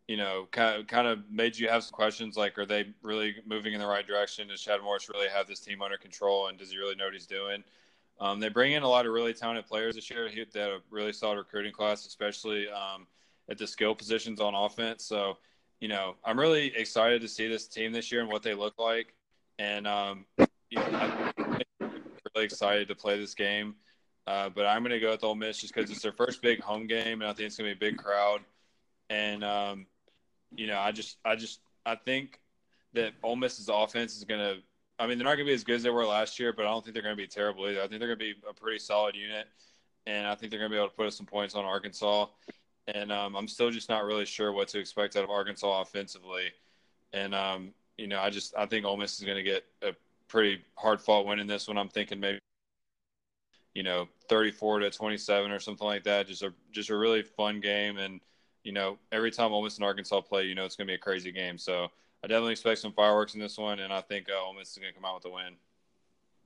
[0.09, 3.37] you know, kind of, kind of made you have some questions like, are they really
[3.47, 4.49] moving in the right direction?
[4.49, 7.15] Does Chad Morris really have this team under control, and does he really know what
[7.15, 7.63] he's doing?
[8.19, 10.29] Um, they bring in a lot of really talented players this year.
[10.29, 13.07] They had a really solid recruiting class, especially um,
[13.49, 15.05] at the skill positions on offense.
[15.05, 15.37] So
[15.81, 18.79] you know, I'm really excited to see this team this year and what they look
[18.79, 19.15] like.
[19.59, 21.61] And, um, you know, I'm
[22.35, 23.75] really excited to play this game.
[24.27, 26.61] Uh, but I'm going to go with Ole Miss just because it's their first big
[26.61, 28.41] home game, and I think it's going to be a big crowd.
[29.09, 29.87] And, um,
[30.57, 32.41] you know, I just, I just, I think
[32.95, 34.63] that Ole Miss's offense is going to,
[34.99, 36.65] I mean, they're not going to be as good as they were last year, but
[36.65, 37.83] I don't think they're going to be terrible either.
[37.83, 39.47] I think they're going to be a pretty solid unit,
[40.07, 42.27] and I think they're going to be able to put some points on Arkansas
[42.89, 46.53] and um, I'm still just not really sure what to expect out of Arkansas offensively.
[47.13, 49.95] And um, you know, I just I think Ole Miss is going to get a
[50.29, 51.79] pretty hard fought win in this one.
[51.79, 52.39] I'm thinking maybe
[53.75, 56.27] you know 34 to 27 or something like that.
[56.27, 58.21] Just a just a really fun game, and
[58.67, 60.97] you know, every time Ole Miss and Arkansas play, you know, it's going to be
[60.97, 61.57] a crazy game.
[61.57, 61.89] So
[62.25, 64.79] I definitely expect some fireworks in this one, and I think uh, Ole Miss is
[64.79, 65.55] going to come out with a win.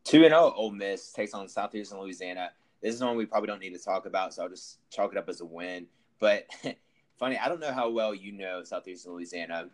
[0.04, 0.52] Two and zero.
[0.54, 2.50] Oh, Ole Miss takes on Southeastern Louisiana.
[2.82, 5.18] This is one we probably don't need to talk about, so I'll just chalk it
[5.18, 5.86] up as a win.
[6.20, 6.46] But
[7.18, 9.70] funny, I don't know how well you know Southeastern Louisiana,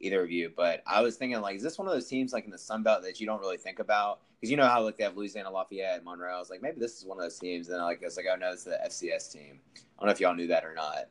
[0.00, 2.44] either of you, but I was thinking like, is this one of those teams like
[2.44, 4.20] in the Sun Belt that you don't really think about?
[4.40, 6.34] Because you know how like they have Louisiana Lafayette, Monroe.
[6.34, 7.68] I was like, maybe this is one of those teams.
[7.68, 9.60] And then like, I was like, oh no, it's the FCS team.
[9.76, 11.08] I don't know if y'all knew that or not.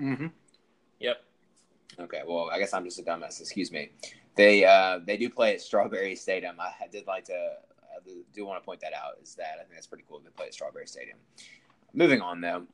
[0.00, 0.26] Mm-hmm.
[1.00, 1.16] Yep.
[2.00, 3.40] Okay, well, I guess I'm just a dumbass.
[3.40, 3.90] Excuse me.
[4.36, 6.56] They uh, they do play at Strawberry Stadium.
[6.60, 9.14] I did like to I do want to point that out.
[9.22, 10.20] Is that I think that's pretty cool.
[10.20, 11.18] They play at Strawberry Stadium.
[11.94, 12.66] Moving on though,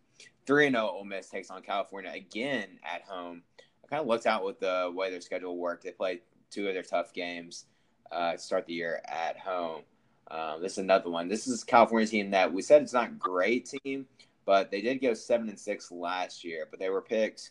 [0.47, 3.43] 3 and 0 Ole Miss takes on California again at home.
[3.85, 5.85] I kind of looked out with the way their schedule worked.
[5.85, 7.67] They played two of their tough games
[8.11, 9.83] uh, to start the year at home.
[10.31, 11.29] Um, this is another one.
[11.29, 14.07] This is California team that we said it's not great team,
[14.47, 16.67] but they did go seven and six last year.
[16.71, 17.51] But they were picked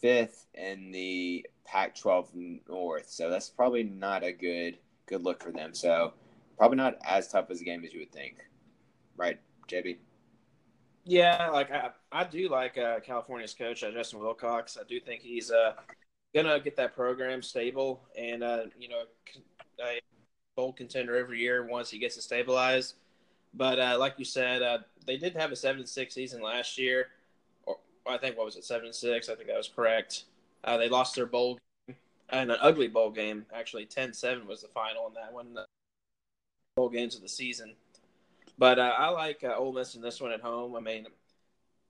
[0.00, 5.74] fifth in the Pac-12 North, so that's probably not a good good look for them.
[5.74, 6.14] So
[6.56, 8.36] probably not as tough as a game as you would think,
[9.16, 9.98] right, JB?
[11.04, 14.78] Yeah, like I, I do like uh, California's coach uh, Justin Wilcox.
[14.80, 15.72] I do think he's uh,
[16.34, 19.02] gonna get that program stable and uh, you know
[19.80, 20.00] a
[20.56, 22.94] bowl contender every year once he gets it stabilized.
[23.54, 27.08] But uh, like you said, uh, they did have a seven six season last year,
[27.64, 27.76] or
[28.08, 29.28] I think what was it seven six?
[29.28, 30.24] I think that was correct.
[30.64, 31.96] Uh, they lost their bowl game,
[32.28, 33.86] and an ugly bowl game actually.
[33.86, 35.58] 10-7 was the final in that one.
[36.76, 37.74] Bowl games of the season.
[38.62, 40.76] But uh, I like uh, Ole Miss in this one at home.
[40.76, 41.08] I mean,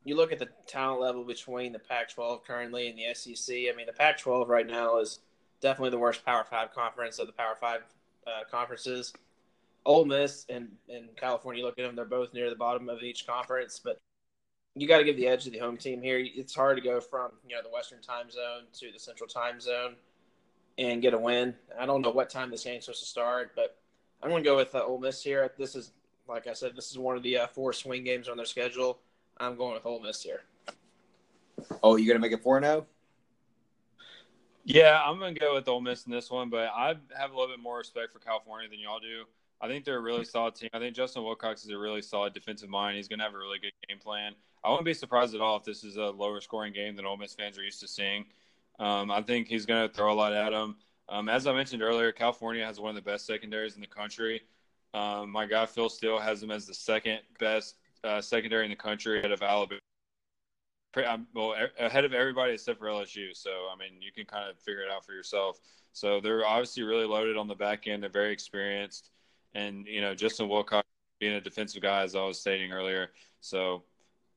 [0.04, 3.54] you look at the talent level between the Pac-12 currently and the SEC.
[3.54, 5.18] I mean, the Pac-12 right now is
[5.60, 7.82] definitely the worst Power Five conference of the Power Five
[8.26, 9.12] uh, conferences.
[9.84, 13.02] Ole Miss and, and California, you look at them; they're both near the bottom of
[13.02, 13.78] each conference.
[13.78, 14.00] But
[14.74, 16.24] you got to give the edge to the home team here.
[16.24, 19.60] It's hard to go from you know the Western Time Zone to the Central Time
[19.60, 19.96] Zone
[20.78, 21.54] and get a win.
[21.78, 23.76] I don't know what time this game's supposed to start, but
[24.22, 25.52] I'm going to go with uh, Ole Miss here.
[25.58, 25.92] This is
[26.32, 28.98] like I said, this is one of the uh, four swing games on their schedule.
[29.38, 30.42] I'm going with Ole Miss here.
[31.82, 32.86] Oh, you're gonna make it four now?
[34.64, 37.54] Yeah, I'm gonna go with Ole Miss in this one, but I have a little
[37.54, 39.24] bit more respect for California than y'all do.
[39.60, 40.70] I think they're a really solid team.
[40.72, 42.96] I think Justin Wilcox is a really solid defensive mind.
[42.96, 44.32] He's gonna have a really good game plan.
[44.64, 47.18] I wouldn't be surprised at all if this is a lower scoring game than Ole
[47.18, 48.24] Miss fans are used to seeing.
[48.78, 50.76] Um, I think he's gonna throw a lot at them.
[51.08, 54.42] Um, as I mentioned earlier, California has one of the best secondaries in the country.
[54.94, 58.76] Um, my guy Phil Steele has him as the second best uh, secondary in the
[58.76, 59.80] country ahead of Alabama.
[61.06, 63.34] Um, well, ahead of everybody except for LSU.
[63.34, 65.58] So, I mean, you can kind of figure it out for yourself.
[65.94, 68.02] So, they're obviously really loaded on the back end.
[68.02, 69.10] They're very experienced.
[69.54, 70.86] And, you know, Justin Wilcox
[71.18, 73.10] being a defensive guy, as I was stating earlier.
[73.40, 73.84] So,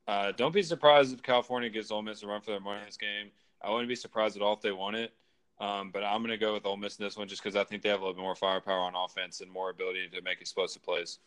[0.08, 2.86] uh, don't be surprised if California gives Ole Miss a run for their money in
[2.86, 3.30] this game.
[3.62, 5.12] I wouldn't be surprised at all if they won it.
[5.58, 7.64] Um, but I'm going to go with Ole Miss in this one just because I
[7.64, 10.40] think they have a little bit more firepower on offense and more ability to make
[10.40, 11.18] explosive plays.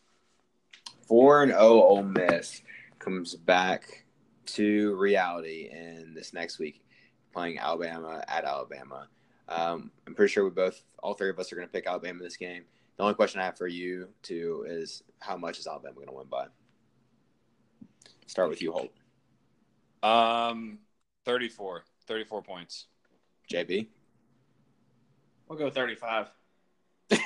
[1.06, 2.62] Four and zero oh Ole Miss
[3.00, 4.04] comes back
[4.46, 6.84] to reality in this next week,
[7.32, 9.08] playing Alabama at Alabama.
[9.48, 12.18] Um, I'm pretty sure we both, all three of us, are going to pick Alabama
[12.18, 12.62] in this game.
[12.96, 16.12] The only question I have for you two is how much is Alabama going to
[16.12, 16.46] win by?
[18.26, 18.92] Start with you, Holt.
[20.04, 20.78] Um,
[21.24, 21.84] 34.
[22.06, 22.86] 34 points.
[23.52, 23.88] JB?
[25.50, 26.30] We'll go 35.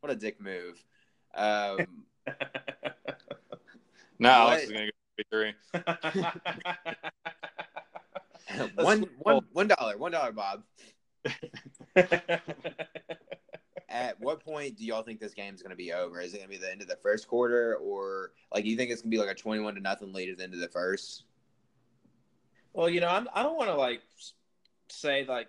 [0.00, 0.82] what a dick move.
[1.34, 1.86] Um,
[4.18, 4.92] no, Alex is going to
[5.30, 5.54] go 33.
[8.82, 10.62] one, one, one dollar, one dollar, Bob.
[13.90, 16.22] At what point do y'all think this game is going to be over?
[16.22, 18.90] Is it going to be the end of the first quarter, or like, you think
[18.90, 20.68] it's going to be like a twenty-one to nothing lead at the end of the
[20.68, 21.24] first?
[22.72, 24.00] Well, you know, I'm, I do not want to like
[24.88, 25.48] say like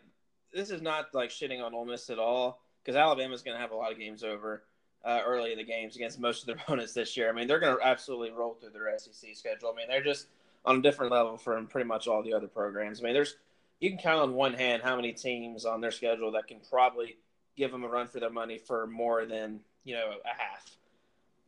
[0.53, 3.71] this is not like shitting on Ole Miss at all because Alabama's going to have
[3.71, 4.63] a lot of games over
[5.05, 7.29] uh, early in the games against most of their opponents this year.
[7.29, 9.71] I mean, they're going to absolutely roll through their SEC schedule.
[9.73, 10.27] I mean, they're just
[10.65, 12.99] on a different level from pretty much all the other programs.
[12.99, 13.35] I mean, there's
[13.79, 17.17] you can count on one hand how many teams on their schedule that can probably
[17.57, 20.77] give them a run for their money for more than you know a half.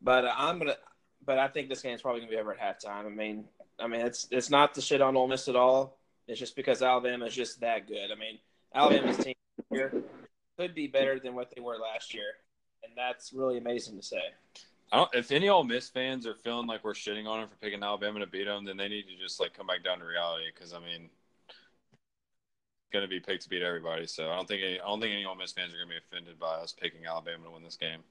[0.01, 0.75] But uh, I'm gonna,
[1.25, 3.05] but I think this game's probably gonna be over at halftime.
[3.05, 3.45] I mean,
[3.79, 5.97] I mean it's it's not the shit on Ole Miss at all.
[6.27, 8.11] It's just because Alabama is just that good.
[8.11, 8.39] I mean,
[8.75, 9.35] Alabama's team
[9.71, 10.03] here
[10.57, 12.33] could be better than what they were last year,
[12.83, 14.21] and that's really amazing to say.
[14.91, 17.55] I don't, if any Ole Miss fans are feeling like we're shitting on them for
[17.55, 20.05] picking Alabama to beat them, then they need to just like come back down to
[20.05, 20.45] reality.
[20.53, 21.09] Because I mean,
[21.49, 24.05] it's going to be picked to beat everybody.
[24.05, 25.95] So I don't think any, I don't think any Ole Miss fans are going to
[25.95, 28.01] be offended by us picking Alabama to win this game.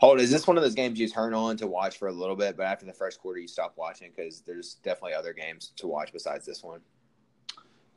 [0.00, 2.36] Holt, is this one of those games you turn on to watch for a little
[2.36, 5.88] bit, but after the first quarter you stop watching because there's definitely other games to
[5.88, 6.80] watch besides this one?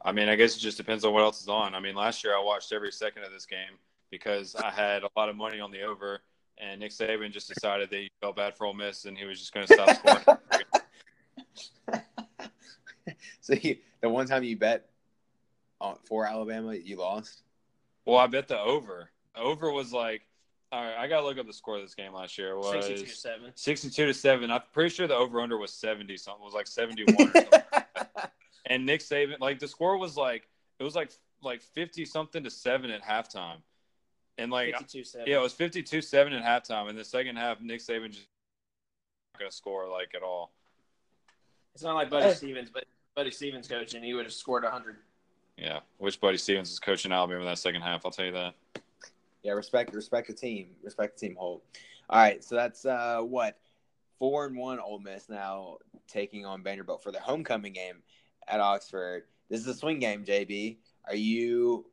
[0.04, 1.76] I mean, I guess it just depends on what else is on.
[1.76, 3.78] I mean, last year I watched every second of this game
[4.10, 6.22] because I had a lot of money on the over,
[6.58, 9.40] and Nick Saban just decided that he felt bad for Ole Miss and he was
[9.40, 10.40] just going to stop scoring.
[13.42, 14.90] so you, the one time you bet
[15.80, 17.44] on, for Alabama, you lost.
[18.06, 19.10] Well, I bet the over.
[19.36, 20.24] Over was like,
[20.72, 22.52] all right, I gotta look up the score of this game last year.
[22.52, 23.52] It was 62 to 7.
[23.56, 24.52] 62 to 7.
[24.52, 26.42] I'm pretty sure the over under was 70 something.
[26.42, 27.34] It was like 71
[28.72, 30.48] and Nick Saban, like the score was like
[30.80, 31.12] it was like
[31.44, 33.58] like fifty something to seven at halftime,
[34.38, 36.90] and like yeah, it was fifty two seven at halftime.
[36.90, 38.28] In the second half, Nick Saban just
[39.34, 40.54] not gonna score like at all.
[41.74, 44.98] It's not like Buddy Stephens, but Buddy Stephens coaching, he would have scored hundred.
[45.58, 48.06] Yeah, which Buddy Stephens is coaching Alabama in that second half.
[48.06, 48.56] I'll tell you that.
[49.44, 51.36] Yeah, respect respect the team, respect the team.
[51.36, 51.62] Holt.
[52.10, 53.58] All right, so that's uh what
[54.18, 58.02] four and one Ole Miss now taking on Vanderbilt for the homecoming game
[58.48, 59.24] at Oxford.
[59.50, 60.78] This is a swing game, JB.
[61.08, 61.86] Are you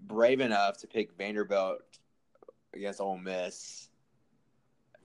[0.00, 1.82] brave enough to pick Vanderbilt
[2.74, 3.88] against Ole Miss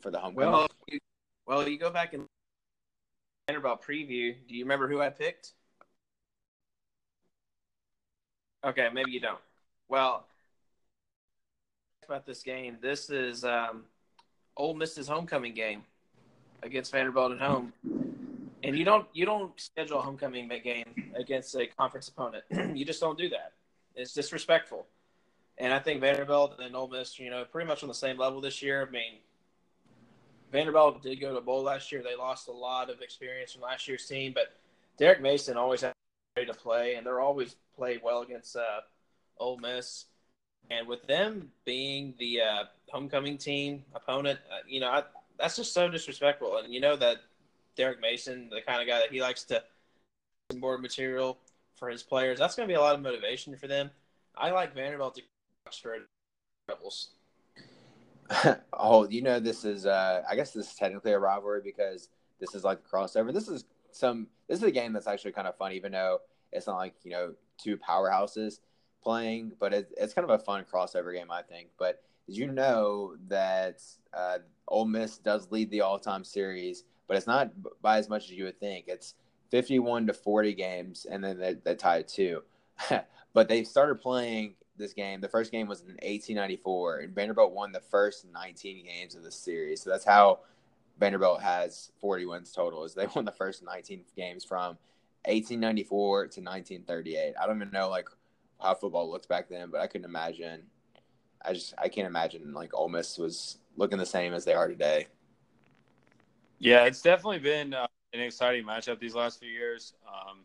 [0.01, 0.35] for the home?
[0.35, 0.99] Well, you,
[1.45, 2.25] well, you go back and
[3.47, 4.35] Vanderbilt preview.
[4.47, 5.53] Do you remember who I picked?
[8.65, 9.39] Okay, maybe you don't.
[9.87, 10.25] Well,
[12.09, 12.77] about this game.
[12.81, 13.83] This is um,
[14.57, 15.83] Ole Miss's homecoming game
[16.63, 17.71] against Vanderbilt at home
[18.63, 22.43] and you don't you don't schedule a homecoming game against a conference opponent.
[22.77, 23.53] you just don't do that.
[23.95, 24.85] It's disrespectful.
[25.57, 28.39] And I think Vanderbilt and Ole Miss, you know, pretty much on the same level
[28.39, 28.87] this year.
[28.87, 29.19] I mean,
[30.51, 32.01] Vanderbilt did go to bowl last year.
[32.01, 34.55] They lost a lot of experience from last year's team, but
[34.97, 35.93] Derek Mason always had
[36.37, 38.81] to play, and they're always play well against uh,
[39.37, 40.05] Ole Miss.
[40.71, 45.03] And with them being the uh, homecoming team opponent, uh, you know, I,
[45.37, 46.57] that's just so disrespectful.
[46.57, 47.17] And you know that
[47.79, 49.63] Derek Mason, the kind of guy that he likes to
[50.59, 51.37] board material
[51.77, 52.37] for his players.
[52.37, 53.89] That's going to be a lot of motivation for them.
[54.37, 55.21] I like Vanderbilt to
[55.65, 56.01] Oxford
[56.67, 57.11] Rebels.
[58.73, 62.09] oh, you know this is uh I guess this is technically a rivalry because
[62.39, 63.33] this is like a crossover.
[63.33, 66.19] This is some this is a game that's actually kind of fun, even though
[66.51, 68.59] it's not like, you know, two powerhouses
[69.01, 71.69] playing, but it, it's kind of a fun crossover game, I think.
[71.79, 73.81] But did you know that
[74.13, 77.51] uh, Ole Miss does lead the all-time series but it's not
[77.81, 78.85] by as much as you would think.
[78.87, 79.15] It's
[79.49, 82.43] 51 to 40 games, and then they, they tied two.
[83.33, 85.19] but they started playing this game.
[85.19, 89.31] The first game was in 1894, and Vanderbilt won the first 19 games of the
[89.31, 89.81] series.
[89.81, 90.41] So that's how
[90.99, 92.83] Vanderbilt has 40 wins total.
[92.83, 94.77] Is they won the first 19 games from
[95.25, 97.33] 1894 to 1938.
[97.41, 98.07] I don't even know like
[98.61, 100.61] how football looked back then, but I couldn't imagine.
[101.43, 104.67] I just I can't imagine like Ole Miss was looking the same as they are
[104.67, 105.07] today.
[106.59, 109.93] Yeah, it's definitely been uh, an exciting matchup these last few years.
[110.07, 110.39] Um,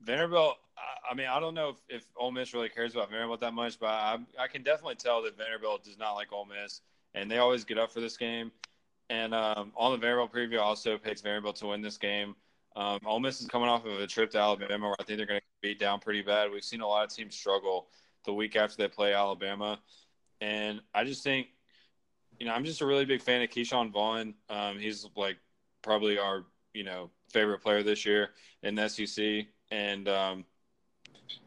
[0.00, 0.56] Vanderbilt.
[0.78, 3.52] I, I, mean, I don't know if, if Ole Miss really cares about Vanderbilt that
[3.52, 6.82] much, but I, I can definitely tell that Vanderbilt does not like Ole Miss,
[7.14, 8.52] and they always get up for this game.
[9.10, 12.36] And um, on the Vanderbilt preview, also picks Vanderbilt to win this game.
[12.76, 15.26] Um, Ole Miss is coming off of a trip to Alabama where I think they're
[15.26, 16.50] going to beat down pretty bad.
[16.52, 17.88] We've seen a lot of teams struggle
[18.24, 19.80] the week after they play Alabama,
[20.40, 21.48] and I just think,
[22.38, 24.34] you know, I'm just a really big fan of Ke'Shawn Vaughn.
[24.50, 25.38] Um, he's like
[25.86, 28.30] probably our you know favorite player this year
[28.62, 30.44] in the SEC, and um,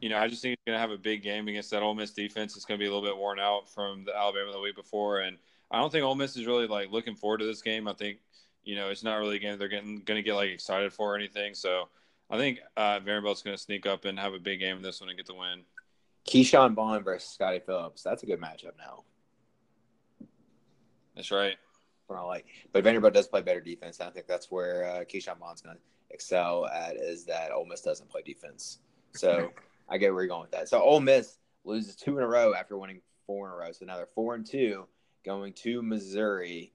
[0.01, 1.93] you know I just think he's going to have a big game against that Ole
[1.93, 2.55] Miss defense.
[2.55, 5.19] It's going to be a little bit worn out from the Alabama the week before,
[5.19, 5.37] and
[5.69, 7.87] I don't think Ole Miss is really like looking forward to this game.
[7.87, 8.19] I think
[8.63, 11.13] you know, it's not really a game they're getting going to get like excited for
[11.13, 11.53] or anything.
[11.53, 11.89] So
[12.29, 15.01] I think uh, Vanderbilt's going to sneak up and have a big game in this
[15.01, 15.61] one and get the win.
[16.27, 18.03] Ke'Shawn Vaughn versus Scottie Phillips.
[18.03, 19.03] That's a good matchup now.
[21.15, 21.55] That's right.
[22.17, 23.99] I like, but Vanderbilt does play better defense.
[23.99, 26.95] and I think that's where uh, Ke'Shawn Vaughn's going to excel at.
[26.95, 28.79] Is that Ole Miss doesn't play defense?
[29.13, 29.51] So
[29.89, 30.69] I get where you're going with that.
[30.69, 33.71] So Ole Miss loses two in a row after winning four in a row.
[33.71, 34.87] So now they're four and two,
[35.25, 36.73] going to Missouri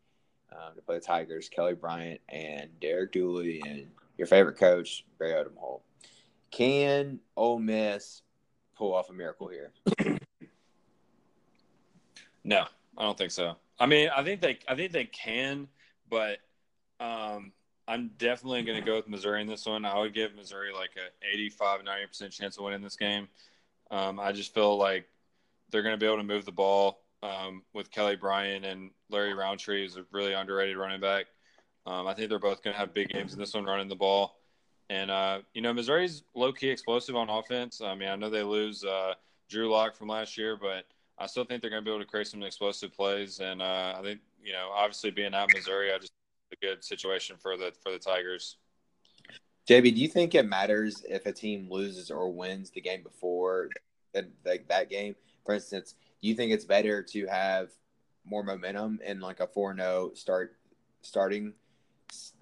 [0.52, 3.86] um, to play the Tigers, Kelly Bryant and Derek Dooley, and
[4.18, 5.82] your favorite coach, Barry Odom Holt.
[6.50, 8.22] Can Ole Miss
[8.76, 9.72] pull off a miracle here?
[12.44, 12.66] no,
[12.96, 13.56] I don't think so.
[13.78, 15.68] I mean, I think they, I think they can,
[16.08, 16.38] but
[17.00, 17.52] um,
[17.88, 19.84] I'm definitely going to go with Missouri in this one.
[19.84, 23.28] I would give Missouri like a 85, 90 percent chance of winning this game.
[23.90, 25.06] Um, I just feel like
[25.70, 29.34] they're going to be able to move the ball um, with Kelly Bryant and Larry
[29.34, 31.26] Rountree is a really underrated running back.
[31.86, 33.94] Um, I think they're both going to have big games in this one running the
[33.94, 34.36] ball.
[34.90, 37.80] And, uh, you know, Missouri's low key explosive on offense.
[37.80, 39.14] I mean, I know they lose uh,
[39.48, 40.84] Drew Lock from last year, but
[41.18, 43.40] I still think they're going to be able to create some explosive plays.
[43.40, 46.12] And uh, I think, you know, obviously being out at Missouri, I just
[46.52, 48.56] a good situation for the for the Tigers.
[49.68, 53.70] JB, do you think it matters if a team loses or wins the game before
[54.12, 55.16] that, that, that game?
[55.46, 57.70] For instance, do you think it's better to have
[58.26, 60.56] more momentum in like a 4-0 start
[61.02, 61.54] starting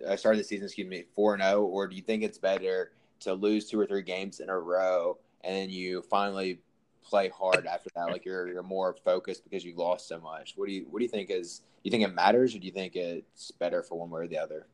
[0.07, 3.33] uh, start of the season, excuse me, 4-0 or do you think it's better to
[3.33, 6.61] lose two or three games in a row and then you finally
[7.05, 10.55] play hard after that like you're you're more focused because you lost so much.
[10.57, 12.73] What do you what do you think is you think it matters or do you
[12.73, 14.67] think it's better for one way or the other?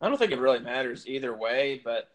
[0.00, 2.10] I don't think it really matters either way, but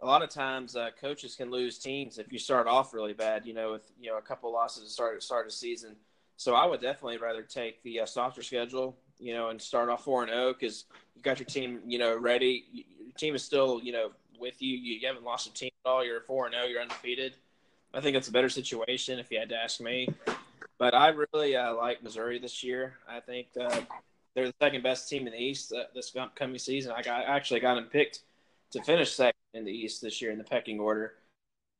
[0.00, 3.46] a lot of times uh, coaches can lose teams if you start off really bad.
[3.46, 5.96] You know, with you know a couple losses to start start a season.
[6.36, 8.96] So I would definitely rather take the uh, softer schedule.
[9.18, 11.80] You know, and start off four and zero oh, because you got your team.
[11.86, 12.64] You know, ready.
[12.72, 14.76] Your team is still you know with you.
[14.76, 16.04] You, haven't lost a team at all.
[16.04, 16.64] You're four and zero.
[16.64, 17.36] Oh, you're undefeated.
[17.94, 20.08] I think it's a better situation if you had to ask me.
[20.78, 22.94] But I really uh, like Missouri this year.
[23.08, 23.80] I think uh,
[24.34, 26.92] they're the second best team in the East uh, this upcoming season.
[26.92, 28.20] I got I actually got them picked
[28.72, 31.14] to finish second in the East this year in the pecking order.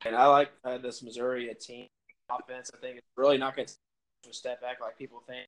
[0.04, 1.86] And I like uh, this Missouri team
[2.30, 2.70] offense.
[2.74, 5.46] I think it's really not going to step back like people think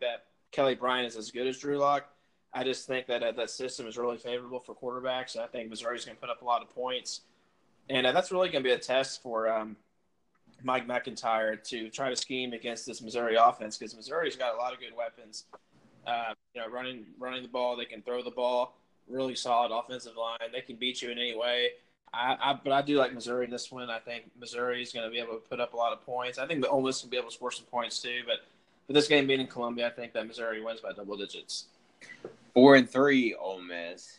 [0.00, 2.08] that Kelly Bryant is as good as Drew Lock.
[2.52, 5.36] I just think that uh, that system is really favorable for quarterbacks.
[5.36, 7.22] I think Missouri's going to put up a lot of points,
[7.90, 9.76] and uh, that's really going to be a test for um,
[10.62, 14.72] Mike MacIntyre to try to scheme against this Missouri offense because Missouri's got a lot
[14.72, 15.44] of good weapons.
[16.06, 18.74] Uh, you know, running running the ball, they can throw the ball
[19.08, 20.38] really solid offensive line.
[20.52, 21.70] They can beat you in any way.
[22.12, 23.90] I, I, but I do like Missouri in this one.
[23.90, 26.38] I think Missouri is going to be able to put up a lot of points.
[26.38, 28.22] I think the Ole Miss will be able to score some points too.
[28.24, 28.38] But
[28.86, 31.66] for this game being in Columbia, I think that Missouri wins by double digits.
[32.52, 34.18] Four and three, Ole Miss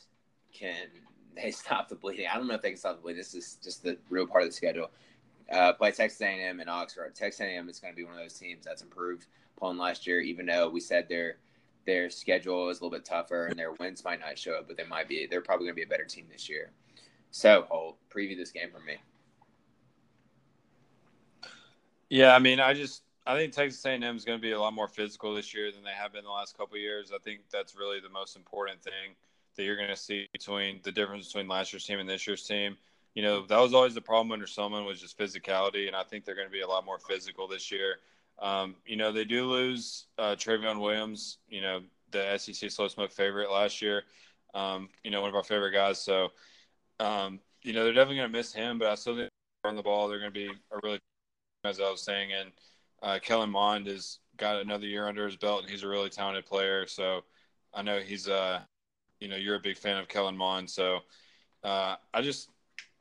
[0.54, 0.88] can
[1.36, 2.28] they stop the bleeding?
[2.32, 3.20] I don't know if they can stop the bleeding.
[3.20, 4.90] This is just the real part of the schedule.
[5.52, 7.14] Uh, play Texas A&M and Oxford.
[7.14, 9.28] Texas A&M is going to be one of those teams that's improved
[9.58, 10.20] upon last year.
[10.22, 11.38] Even though we said they're
[11.86, 14.76] their schedule is a little bit tougher and their wins might not show up, but
[14.76, 15.28] they might be.
[15.28, 16.72] They're probably going to be a better team this year.
[17.30, 18.96] So, Holt, preview this game for me.
[22.10, 24.74] Yeah, I mean, I just I think Texas A&M is going to be a lot
[24.74, 27.12] more physical this year than they have been the last couple years.
[27.14, 29.16] I think that's really the most important thing
[29.56, 32.46] that you're going to see between the difference between last year's team and this year's
[32.46, 32.78] team.
[33.14, 36.26] You know, that was always the problem under Sumlin was just physicality, and I think
[36.26, 38.00] they're going to be a lot more physical this year.
[38.40, 41.82] Um, you know, they do lose uh, Trayveon Williams, you know,
[42.12, 44.04] the SEC slow smoke favorite last year.
[44.54, 46.02] Um, you know, one of our favorite guys.
[46.02, 46.30] So,
[47.00, 49.30] um, you know, they're definitely going to miss him, but I still think
[49.64, 51.00] on the ball, they're going to be a really,
[51.64, 52.52] as I was saying, and
[53.02, 56.46] uh, Kellen Mond has got another year under his belt, and he's a really talented
[56.46, 56.86] player.
[56.88, 57.24] So,
[57.74, 58.62] I know he's uh,
[59.20, 61.00] you know, you're a big fan of Kellen Mond, so
[61.64, 62.50] uh, I just,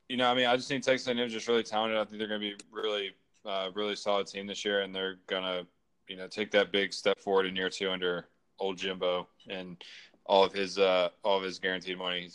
[0.08, 1.98] you know, I mean, I just think Texas A&M is just really talented.
[1.98, 3.10] I think they're going to be really,
[3.44, 5.66] uh, really solid team this year, and they're going to,
[6.08, 9.82] you know, take that big step forward in year two under old Jimbo and
[10.26, 12.30] all of his uh, all of his guaranteed money.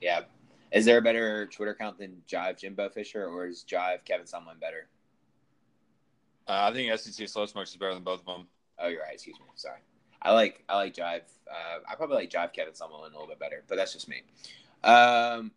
[0.00, 0.20] Yeah.
[0.72, 4.60] Is there a better Twitter account than Jive Jimbo Fisher, or is Jive Kevin Sumlin
[4.60, 4.88] better?
[6.48, 8.46] Uh, I think SEC Slow Smokes is better than both of them.
[8.78, 9.14] Oh, you're right.
[9.14, 9.46] Excuse me.
[9.54, 9.78] Sorry.
[10.24, 11.22] I like I like Jive.
[11.50, 14.22] Uh, I probably like Jive Kevin Sumlin a little bit better, but that's just me.
[14.82, 15.52] Um,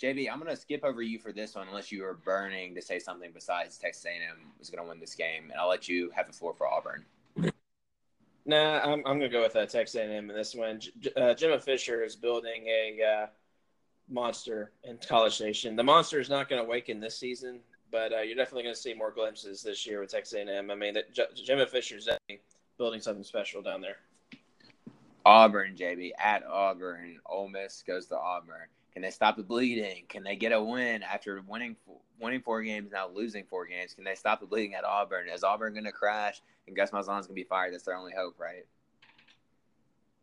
[0.00, 2.98] JB, I'm gonna skip over you for this one unless you are burning to say
[2.98, 6.32] something besides Texas A&M is gonna win this game, and I'll let you have the
[6.32, 7.04] floor for Auburn.
[8.44, 10.80] Nah, I'm, I'm gonna go with uh, Texas A&M in this one.
[10.80, 13.26] J- uh, Fisher is building a uh,
[14.08, 15.76] monster in College Station.
[15.76, 17.60] The monster is not going to awaken this season,
[17.90, 20.70] but uh, you're definitely going to see more glimpses this year with Texas A&M.
[20.70, 22.08] I mean, J- Fisher's
[22.82, 23.98] building something special down there.
[25.24, 27.20] Auburn, JB, at Auburn.
[27.26, 28.66] Ole Miss goes to Auburn.
[28.92, 30.02] Can they stop the bleeding?
[30.08, 31.76] Can they get a win after winning
[32.20, 33.94] winning four games, now losing four games?
[33.94, 35.28] Can they stop the bleeding at Auburn?
[35.28, 37.72] Is Auburn going to crash and Gus Malzahn's going to be fired?
[37.72, 38.66] That's their only hope, right?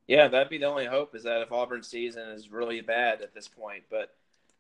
[0.10, 3.34] Yeah, that'd be the only hope is that if Auburn's season is really bad at
[3.34, 4.14] this point, but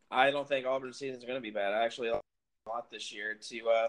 [0.10, 1.74] I don't think Auburn's season is going to be bad.
[1.74, 2.22] I actually like
[2.66, 3.88] a lot this year to uh,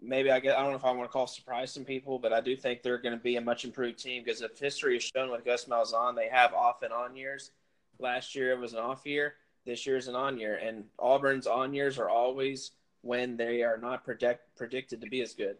[0.00, 2.32] maybe I get I don't know if I want to call surprise some people, but
[2.32, 5.02] I do think they're going to be a much improved team because if history is
[5.02, 7.50] shown with Gus Malzahn, they have off and on years.
[7.98, 9.34] Last year it was an off year.
[9.66, 13.78] This year is an on year, and Auburn's on years are always when they are
[13.78, 15.56] not predict, predicted to be as good.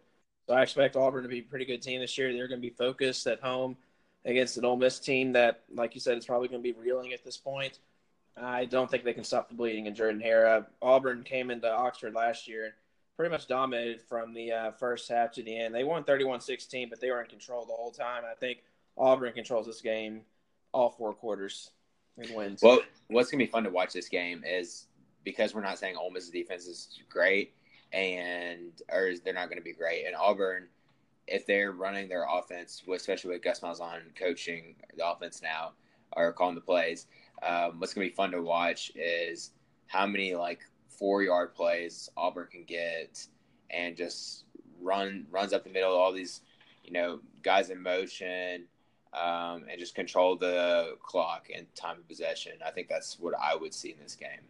[0.47, 2.31] So I expect Auburn to be a pretty good team this year.
[2.31, 3.77] They're going to be focused at home
[4.25, 7.13] against an Ole Miss team that, like you said, is probably going to be reeling
[7.13, 7.79] at this point.
[8.37, 10.47] I don't think they can stop the bleeding in Jordan Hare.
[10.47, 12.75] Uh, Auburn came into Oxford last year
[13.15, 15.73] pretty much dominated from the uh, first half to the end.
[15.73, 18.23] They won 31-16, but they were in control the whole time.
[18.29, 18.59] I think
[18.97, 20.21] Auburn controls this game
[20.73, 21.71] all four quarters
[22.17, 22.61] and wins.
[22.61, 24.87] Well, what's going to be fun to watch this game is
[25.23, 27.53] because we're not saying Ole Miss's defense is great
[27.93, 30.67] and or they're not going to be great, and Auburn–
[31.27, 35.73] if they're running their offense, especially with Gus Malzahn coaching the offense now
[36.15, 37.07] or calling the plays,
[37.43, 39.51] um, what's going to be fun to watch is
[39.87, 40.61] how many like
[40.97, 43.27] four yard plays Auburn can get
[43.69, 44.45] and just
[44.81, 46.41] run runs up the middle, all these
[46.83, 48.65] you know guys in motion.
[49.13, 52.51] Um, and just control the clock and time of possession.
[52.65, 54.41] I think that's what I would see in this game.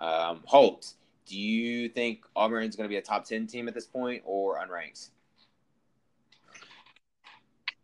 [0.00, 0.94] Um, Holt,
[1.26, 4.22] do you think Auburn is going to be a top 10 team at this point
[4.24, 5.10] or unranked?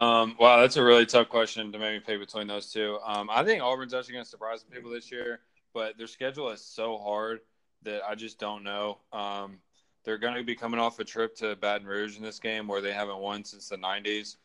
[0.01, 2.99] Um, wow, that's a really tough question to maybe pick between those two.
[3.05, 5.40] Um, I think Auburn's actually going to surprise some people this year,
[5.74, 7.40] but their schedule is so hard
[7.83, 8.99] that I just don't know.
[9.12, 9.59] Um,
[10.05, 12.81] they're going to be coming off a trip to Baton Rouge in this game where
[12.81, 14.37] they haven't won since the 90s,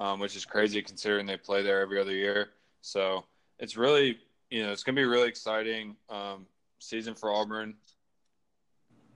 [0.00, 2.50] um, which is crazy considering they play there every other year.
[2.80, 3.24] So
[3.58, 4.18] it's really,
[4.50, 6.46] you know, it's going to be a really exciting um,
[6.78, 7.74] season for Auburn.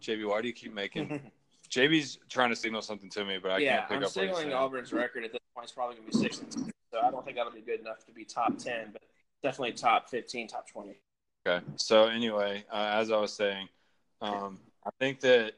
[0.03, 1.21] JB, why do you keep making
[1.71, 4.11] JB's trying to signal something to me, but I yeah, can't pick I'm up.
[4.11, 7.01] signaling Auburn's record at this point is probably going to be six and two, so
[7.03, 9.03] I don't think that'll be good enough to be top ten, but
[9.43, 10.99] definitely top fifteen, top twenty.
[11.47, 11.65] Okay.
[11.77, 13.69] So anyway, uh, as I was saying,
[14.21, 15.53] um, I think that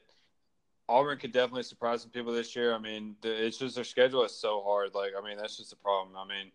[0.87, 2.73] Auburn could definitely surprise some people this year.
[2.73, 4.93] I mean, the, it's just their schedule is so hard.
[4.93, 6.15] Like, I mean, that's just the problem.
[6.15, 6.51] I mean,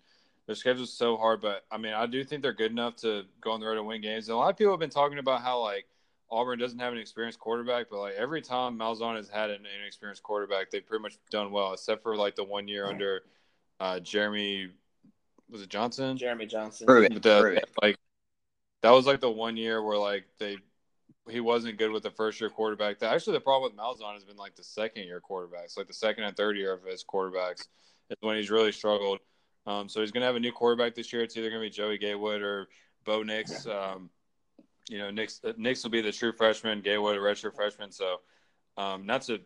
[0.46, 3.22] their schedule is so hard, but I mean, I do think they're good enough to
[3.40, 4.28] go on the road and win games.
[4.28, 5.86] And a lot of people have been talking about how like
[6.30, 10.22] Auburn doesn't have an experienced quarterback, but like every time Malzahn has had an inexperienced
[10.22, 13.22] quarterback, they've pretty much done well, except for like the one year under
[13.80, 14.68] uh, Jeremy.
[15.50, 16.16] Was it Johnson?
[16.16, 16.86] Jeremy Johnson.
[16.86, 17.22] Prove it.
[17.22, 17.68] The, Prove it.
[17.80, 17.96] like
[18.84, 20.58] that was like the one year where like they
[21.30, 23.02] he wasn't good with the first year quarterback.
[23.02, 26.24] Actually, the problem with Malzahn has been like the second year quarterbacks, like the second
[26.24, 27.66] and third year of his quarterbacks
[28.10, 29.20] is when he's really struggled.
[29.66, 31.22] Um, so he's going to have a new quarterback this year.
[31.22, 32.68] It's either going to be Joey Gatewood or
[33.06, 33.66] Bo Nix.
[33.66, 34.10] Um,
[34.90, 37.90] you know, Nix, Nix will be the true freshman, Gatewood a redshirt freshman.
[37.90, 38.20] So,
[38.76, 39.40] um, not to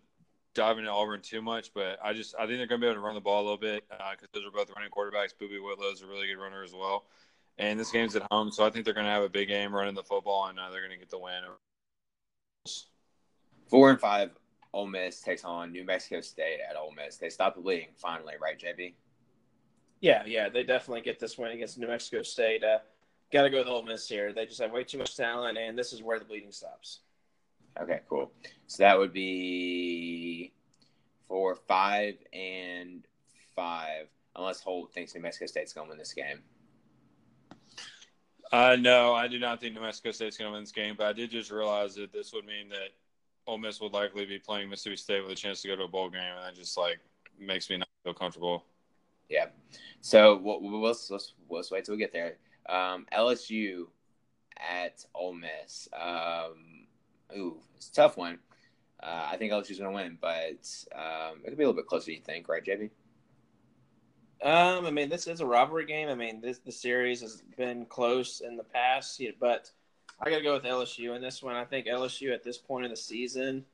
[0.57, 3.01] dive into Auburn too much, but I just I think they're going to be able
[3.01, 5.30] to run the ball a little bit because uh, those are both running quarterbacks.
[5.41, 7.05] Boobee Whitlow's a really good runner as well,
[7.59, 9.75] and this game's at home, so I think they're going to have a big game
[9.75, 11.43] running the football, and uh, they're going to get the win.
[13.69, 14.31] Four and five,
[14.73, 17.17] Ole Miss takes on New Mexico State at Ole Miss.
[17.17, 18.95] They stop the bleeding finally, right, JB?
[20.01, 22.63] Yeah, yeah, they definitely get this win against New Mexico State.
[22.63, 22.79] Uh,
[23.31, 24.33] Got to go with Ole Miss here.
[24.33, 27.01] They just have way too much talent, and this is where the bleeding stops.
[27.79, 28.33] Okay, cool.
[28.67, 30.55] So that would be
[31.27, 33.07] four, five and
[33.55, 36.41] five, unless Holt thinks New Mexico State's going to win this game.
[38.51, 41.07] Uh, no, I do not think New Mexico State's going to win this game, but
[41.07, 42.91] I did just realize that this would mean that
[43.47, 45.89] Ole Miss would likely be playing Mississippi State with a chance to go to a
[45.89, 46.99] bowl game, and that just like
[47.39, 48.65] makes me not feel comfortable.
[49.29, 49.47] Yeah.
[50.01, 52.37] So we'll, we'll, let's, let's, let's wait till we get there.
[52.69, 53.87] Um, LSU
[54.57, 55.89] at Ole Miss.
[55.99, 56.87] Um,
[57.37, 58.39] ooh, it's a tough one.
[59.03, 61.87] Uh, I think LSU's going to win, but um, it could be a little bit
[61.87, 62.11] closer.
[62.11, 62.91] You think, right, JB?
[64.43, 66.09] Um, I mean, this is a rivalry game.
[66.09, 69.70] I mean, this the series has been close in the past, but
[70.20, 71.57] I got to go with LSU in this one.
[71.57, 73.64] I think LSU at this point in the season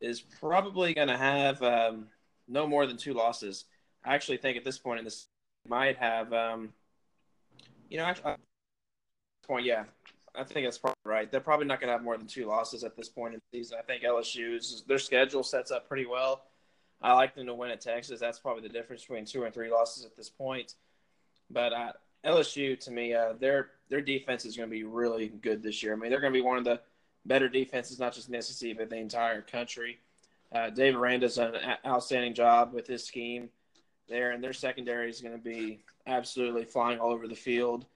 [0.00, 2.06] is probably going to have um,
[2.48, 3.64] no more than two losses.
[4.04, 5.26] I actually think at this point in this
[5.68, 6.72] might have, um,
[7.88, 8.34] you know, actually,
[9.46, 9.84] point, yeah,
[10.34, 11.30] I think that's probably right.
[11.30, 13.58] They're probably not going to have more than two losses at this point in the
[13.58, 13.78] season.
[13.78, 16.42] I think LSU's their schedule sets up pretty well.
[17.02, 18.20] I like them to win at Texas.
[18.20, 20.74] That's probably the difference between two and three losses at this point.
[21.50, 21.92] But uh,
[22.24, 25.92] LSU, to me, uh, their their defense is going to be really good this year.
[25.92, 26.80] I mean, they're going to be one of the
[27.24, 29.98] better defenses, not just in SEC, but the entire country.
[30.52, 33.50] Uh, Dave Aranda's done an outstanding job with his scheme
[34.08, 37.86] there, and their secondary is going to be absolutely flying all over the field.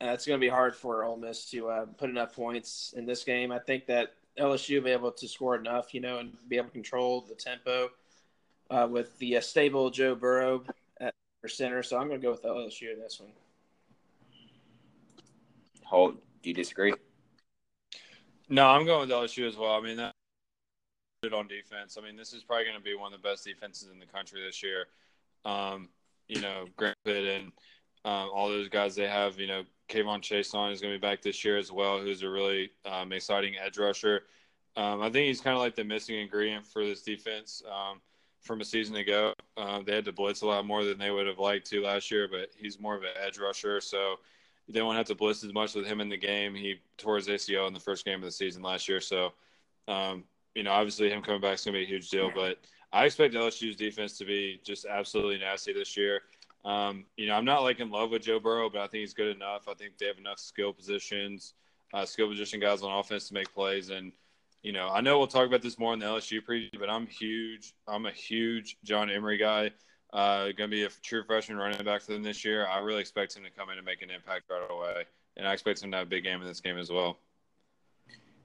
[0.00, 3.06] Uh, it's going to be hard for Ole Miss to uh, put enough points in
[3.06, 3.50] this game.
[3.50, 6.68] I think that LSU will be able to score enough, you know, and be able
[6.68, 7.90] to control the tempo
[8.70, 10.64] uh, with the uh, stable Joe Burrow
[11.00, 11.14] at
[11.46, 11.82] center.
[11.82, 13.30] So I'm going to go with LSU in this one.
[15.84, 16.94] Holt, do you disagree?
[18.48, 19.72] No, I'm going with LSU as well.
[19.72, 20.14] I mean, that
[21.32, 21.98] on defense.
[21.98, 24.06] I mean, this is probably going to be one of the best defenses in the
[24.06, 24.86] country this year.
[25.44, 25.90] Um,
[26.28, 27.52] you know, Grant Delpit and
[28.06, 29.38] um, all those guys they have.
[29.38, 32.30] You know, K'Lavon Chaisson is going to be back this year as well, who's a
[32.30, 34.22] really um, exciting edge rusher.
[34.76, 38.00] Um, I think he's kind of like the missing ingredient for this defense um,
[38.40, 39.34] from a season ago.
[39.56, 42.10] Uh, they had to blitz a lot more than they would have liked to last
[42.10, 44.16] year, but he's more of an edge rusher, so
[44.68, 46.54] they won't have to blitz as much with him in the game.
[46.54, 49.32] He tore his ACL in the first game of the season last year, so
[49.88, 50.24] um,
[50.54, 52.30] you know, obviously him coming back is going to be a huge deal.
[52.34, 52.58] But
[52.92, 56.22] I expect LSU's defense to be just absolutely nasty this year.
[56.64, 59.14] Um, you know, I'm not like in love with Joe Burrow, but I think he's
[59.14, 59.68] good enough.
[59.68, 61.54] I think they have enough skill positions,
[61.94, 63.90] uh, skill position guys on offense to make plays.
[63.90, 64.12] And
[64.62, 67.06] you know, I know we'll talk about this more in the LSU preview, but I'm
[67.06, 67.72] huge.
[67.88, 69.70] I'm a huge John Emery guy.
[70.12, 72.66] Uh, going to be a true freshman running back for them this year.
[72.66, 75.04] I really expect him to come in and make an impact right away,
[75.36, 77.18] and I expect him to have a big game in this game as well.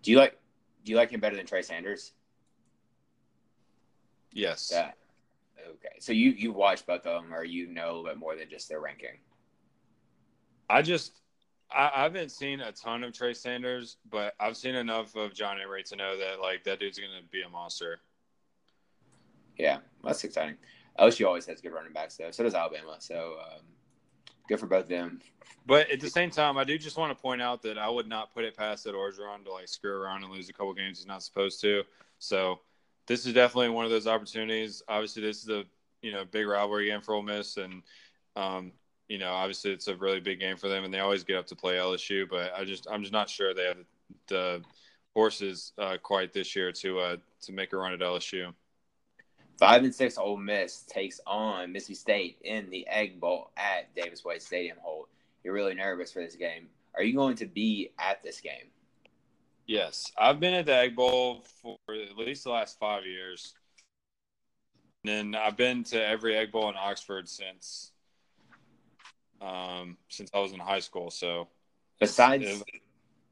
[0.03, 0.37] Do you like
[0.83, 2.13] do you like him better than Trey Sanders?
[4.31, 4.69] Yes.
[4.71, 4.91] Yeah.
[5.67, 5.95] Okay.
[5.99, 8.47] So you you watch both of them, or you know a little bit more than
[8.47, 9.17] just their ranking?
[10.69, 11.19] I just
[11.71, 15.59] I, I haven't seen a ton of Trey Sanders, but I've seen enough of John
[15.61, 17.99] Emery to know that like that dude's going to be a monster.
[19.57, 20.55] Yeah, that's exciting.
[20.99, 22.31] LSU always has good running backs though.
[22.31, 22.95] So does Alabama.
[22.99, 23.61] So um,
[24.47, 25.21] good for both of them.
[25.65, 28.07] But at the same time, I do just want to point out that I would
[28.07, 30.99] not put it past that Orgeron to like screw around and lose a couple games
[30.99, 31.83] he's not supposed to.
[32.19, 32.59] So
[33.07, 34.83] this is definitely one of those opportunities.
[34.87, 35.63] Obviously, this is a
[36.01, 37.81] you know big rivalry game for Ole Miss, and
[38.35, 38.71] um,
[39.07, 41.47] you know obviously it's a really big game for them, and they always get up
[41.47, 42.27] to play LSU.
[42.29, 43.77] But I just I'm just not sure they have
[44.27, 44.61] the
[45.13, 48.53] horses uh, quite this year to uh, to make a run at LSU.
[49.57, 54.25] Five and six Ole Miss takes on Mississippi State in the Egg Bowl at Davis
[54.25, 54.77] Wade Stadium.
[54.81, 55.07] Holt,
[55.43, 56.67] you're really nervous for this game.
[56.93, 58.69] Are you going to be at this game?
[59.65, 63.53] Yes, I've been at the Egg Bowl for at least the last five years.
[65.03, 67.91] And then I've been to every Egg Bowl in Oxford since
[69.41, 71.11] um, since I was in high school.
[71.11, 71.47] So
[71.99, 72.63] besides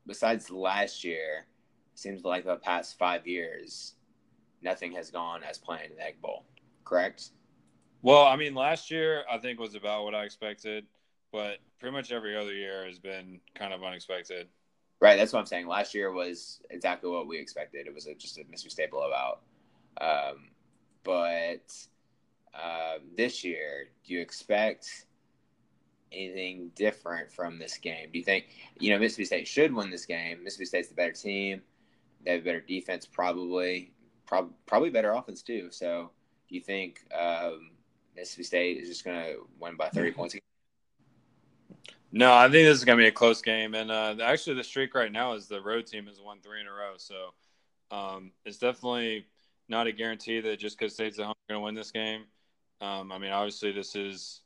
[0.05, 1.45] besides last year,
[1.95, 3.93] seems like the past five years,
[4.61, 6.45] nothing has gone as planned in the Egg Bowl.
[6.83, 7.29] Correct?
[8.01, 10.85] Well, I mean, last year I think was about what I expected,
[11.31, 14.47] but pretty much every other year has been kind of unexpected.
[14.99, 15.67] Right, that's what I'm saying.
[15.67, 17.87] Last year was exactly what we expected.
[17.87, 19.41] It was a, just a Mississippi State blowout.
[19.99, 20.49] Um,
[21.03, 21.73] but
[22.53, 25.05] um, this year, do you expect
[26.13, 28.09] anything different from this game?
[28.11, 28.47] Do you think
[28.79, 30.43] you know Mississippi State should win this game?
[30.43, 31.61] Mississippi State's the better team.
[32.23, 33.91] They have better defense, probably,
[34.25, 35.69] prob- probably better offense too.
[35.71, 36.11] So,
[36.47, 37.71] do you think um,
[38.15, 40.35] Mississippi State is just going to win by 30 points?
[42.11, 43.73] No, I think this is going to be a close game.
[43.73, 46.67] And uh, actually, the streak right now is the road team has won three in
[46.67, 46.93] a row.
[46.97, 47.33] So
[47.89, 49.25] um, it's definitely
[49.67, 52.25] not a guarantee that just because State's at home going to win this game.
[52.81, 54.41] Um, I mean, obviously, this is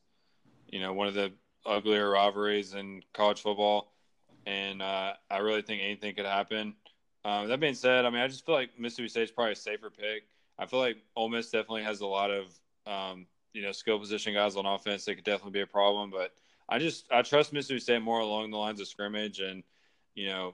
[0.70, 1.34] you know one of the
[1.68, 3.91] uglier rivalries in college football,
[4.45, 6.74] and uh, I really think anything could happen.
[7.26, 9.89] Um, that being said, I mean, I just feel like Mississippi State's probably a safer
[9.89, 10.28] pick.
[10.57, 12.47] I feel like Ole Miss definitely has a lot of
[12.86, 15.05] um, you know skill position guys on offense.
[15.05, 16.34] They could definitely be a problem, but
[16.70, 19.63] I just I trust Mississippi State more along the lines of scrimmage, and
[20.15, 20.53] you know,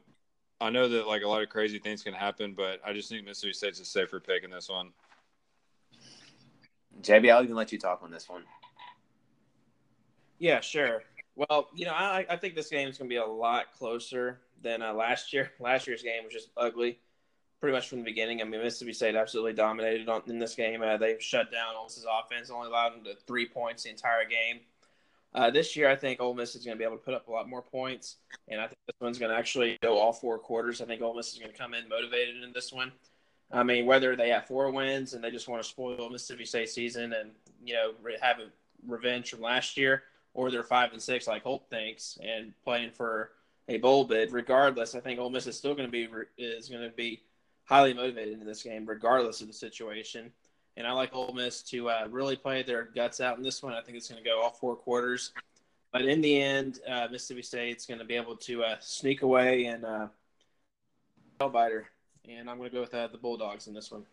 [0.60, 3.26] I know that like a lot of crazy things can happen, but I just think
[3.26, 4.92] Mississippi State's a safer pick in this one.
[7.02, 8.44] JB, I'll even let you talk on this one.
[10.40, 11.04] Yeah, sure.
[11.36, 14.42] Well, you know, I, I think this game is going to be a lot closer
[14.62, 15.52] than uh, last year.
[15.60, 17.00] Last year's game was just ugly,
[17.60, 18.42] pretty much from the beginning.
[18.42, 20.82] I mean, Mississippi State absolutely dominated on, in this game.
[20.82, 24.26] Uh, they shut down Ole Miss's offense, only allowed them to three points the entire
[24.26, 24.62] game.
[25.36, 27.28] Uh, this year, I think Ole Miss is going to be able to put up
[27.28, 28.18] a lot more points,
[28.48, 30.80] and I think this one's going to actually go all four quarters.
[30.80, 32.92] I think Ole Miss is going to come in motivated in this one.
[33.52, 36.70] I mean, whether they have four wins and they just want to spoil Mississippi State
[36.70, 37.32] season and
[37.64, 38.48] you know have a
[38.88, 40.04] revenge from last year,
[40.34, 43.32] or they're five and six like Holt thinks and playing for
[43.68, 44.32] a bowl bid.
[44.32, 46.08] Regardless, I think Ole Miss is still going to be
[46.38, 47.22] is going to be
[47.66, 50.32] highly motivated in this game, regardless of the situation
[50.76, 53.74] and I like Ole Miss to uh, really play their guts out in this one.
[53.74, 55.32] I think it's going to go all four quarters,
[55.92, 59.66] but in the end, uh, Mississippi State's going to be able to uh, sneak away
[59.66, 60.08] and uh,
[61.38, 61.88] biter.
[62.28, 64.06] And I'm going to go with uh, the Bulldogs in this one.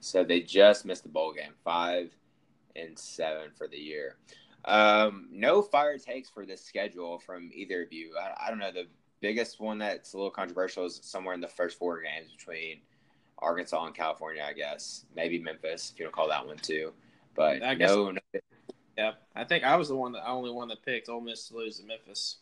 [0.00, 2.10] So they just missed the bowl game, five
[2.74, 4.16] and seven for the year.
[4.64, 8.14] Um, no fire takes for this schedule from either of you.
[8.18, 8.72] I, I don't know.
[8.72, 8.86] The
[9.20, 12.80] biggest one that's a little controversial is somewhere in the first four games between
[13.38, 15.04] Arkansas and California, I guess.
[15.16, 16.92] Maybe Memphis, if you don't call that one too.
[17.34, 18.20] But I guess, no, no.
[18.96, 21.56] Yeah, I think I was the one that only one that picked Ole Miss to
[21.56, 22.36] lose to Memphis.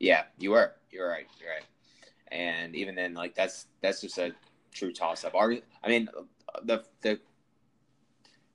[0.00, 0.74] Yeah, you were.
[0.90, 1.26] You're right.
[1.40, 1.64] You're right.
[2.30, 4.32] And even then, like that's that's just a
[4.72, 5.34] true toss up.
[5.36, 6.08] I mean,
[6.64, 7.20] the the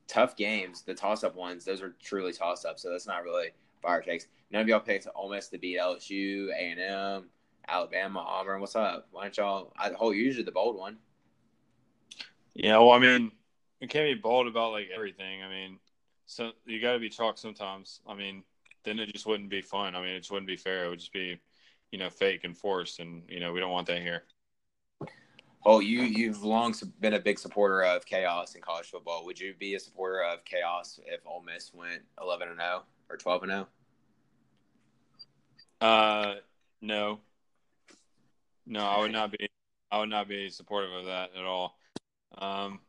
[0.07, 2.79] tough games, the toss up ones, those are truly toss up.
[2.79, 3.49] So that's not really
[3.81, 4.27] fire takes.
[4.51, 7.29] None of y'all picked Ole Miss to beat LSU, A and M,
[7.67, 8.61] Alabama, Auburn.
[8.61, 9.07] What's up?
[9.11, 9.73] Why don't y'all?
[9.77, 10.97] I hold usually the bold one.
[12.53, 13.31] Yeah, well, I mean,
[13.79, 15.43] you can't be bold about like everything.
[15.43, 15.79] I mean,
[16.25, 18.01] so you got to be chalk sometimes.
[18.07, 18.43] I mean,
[18.83, 19.95] then it just wouldn't be fun.
[19.95, 20.85] I mean, it just wouldn't be fair.
[20.85, 21.39] It would just be,
[21.91, 24.23] you know, fake and forced, and you know, we don't want that here.
[25.65, 29.23] Oh, you you've long been a big supporter of chaos in college football.
[29.25, 33.13] Would you be a supporter of chaos if Ole Miss went eleven and zero oh
[33.13, 33.67] or twelve and zero?
[35.81, 35.87] Oh?
[35.87, 36.35] Uh,
[36.81, 37.19] no,
[38.65, 39.47] no, I would not be.
[39.89, 41.77] I would not be supportive of that at all.
[42.37, 42.79] Um,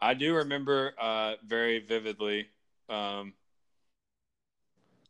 [0.00, 2.46] I do remember uh, very vividly,
[2.88, 3.32] um,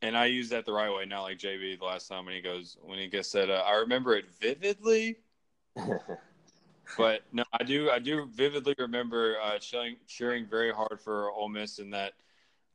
[0.01, 2.41] and I use that the right way, not like JB the last time when he
[2.41, 3.51] goes when he gets said.
[3.51, 5.19] Uh, I remember it vividly,
[6.97, 7.91] but no, I do.
[7.91, 12.13] I do vividly remember uh, cheering, cheering very hard for Ole Miss in that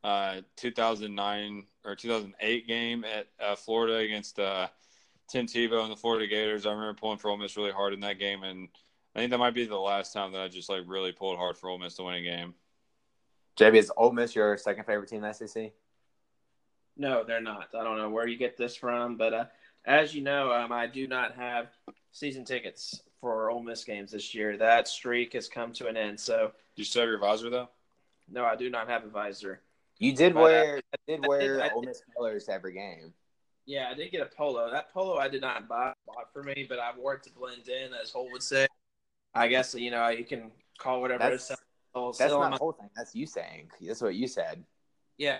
[0.02, 4.68] uh, 2009 or 2008 game at uh, Florida against uh,
[5.28, 6.66] Tim Tebow and the Florida Gators.
[6.66, 8.68] I remember pulling for Ole Miss really hard in that game, and
[9.14, 11.56] I think that might be the last time that I just like really pulled hard
[11.56, 12.54] for Ole Miss to win a game.
[13.56, 15.72] JB, is Ole Miss your second favorite team in the SEC?
[16.96, 17.68] No, they're not.
[17.78, 19.44] I don't know where you get this from, but uh,
[19.84, 21.68] as you know, um, I do not have
[22.12, 24.58] season tickets for Ole Miss games this year.
[24.58, 26.20] That streak has come to an end.
[26.20, 27.70] So, you still have your visor though?
[28.30, 29.62] No, I do not have a visor.
[29.98, 33.14] You did but, wear, uh, I did wear I did, Ole Miss colors every game.
[33.64, 34.70] Yeah, I did get a polo.
[34.70, 37.66] That polo I did not buy bought for me, but I wore it to blend
[37.66, 38.66] in, as Holt would say.
[39.34, 42.18] I guess you know you can call whatever that's, it is.
[42.18, 42.90] That's not the whole thing.
[42.94, 43.70] That's you saying.
[43.80, 44.62] That's what you said.
[45.16, 45.38] Yeah,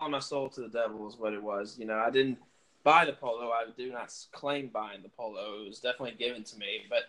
[0.00, 1.78] on my soul to the devil is what it was.
[1.78, 2.36] You know, I didn't
[2.84, 3.50] buy the polo.
[3.50, 5.62] I do not claim buying the polo.
[5.62, 7.04] It was definitely given to me, but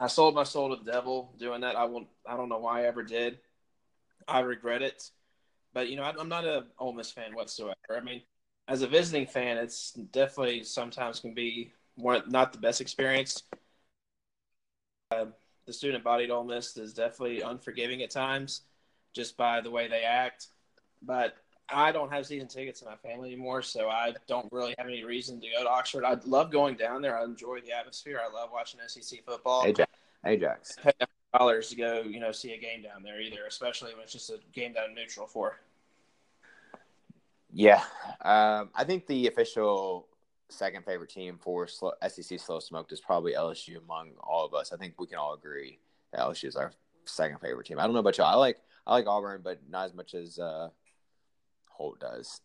[0.00, 1.76] I sold my soul to the devil doing that.
[1.76, 2.08] I won't.
[2.26, 3.38] I don't know why I ever did.
[4.26, 5.10] I regret it,
[5.72, 7.74] but you know, I'm not a Ole Miss fan whatsoever.
[7.90, 8.22] I mean,
[8.68, 13.42] as a visiting fan, it's definitely sometimes can be not the best experience.
[15.10, 15.26] Uh,
[15.66, 18.62] the student bodied Ole Miss is definitely unforgiving at times,
[19.14, 20.48] just by the way they act.
[21.02, 21.36] But
[21.70, 25.04] I don't have season tickets in my family anymore, so I don't really have any
[25.04, 26.04] reason to go to Oxford.
[26.04, 27.18] I love going down there.
[27.18, 28.20] I enjoy the atmosphere.
[28.22, 29.64] I love watching SEC football.
[29.66, 29.90] Ajax.
[30.24, 30.76] Ajax.
[31.34, 34.30] dollars to go, you know, see a game down there either, especially when it's just
[34.30, 35.60] a game down neutral for.
[37.52, 37.82] Yeah,
[38.22, 40.06] um, I think the official
[40.50, 44.72] second favorite team for slow, SEC Slow Smoked is probably LSU among all of us.
[44.72, 45.78] I think we can all agree
[46.12, 46.72] that LSU is our
[47.04, 47.78] second favorite team.
[47.78, 48.26] I don't know about y'all.
[48.26, 50.68] I like I like Auburn, but not as much as uh,
[51.78, 52.40] Holt does.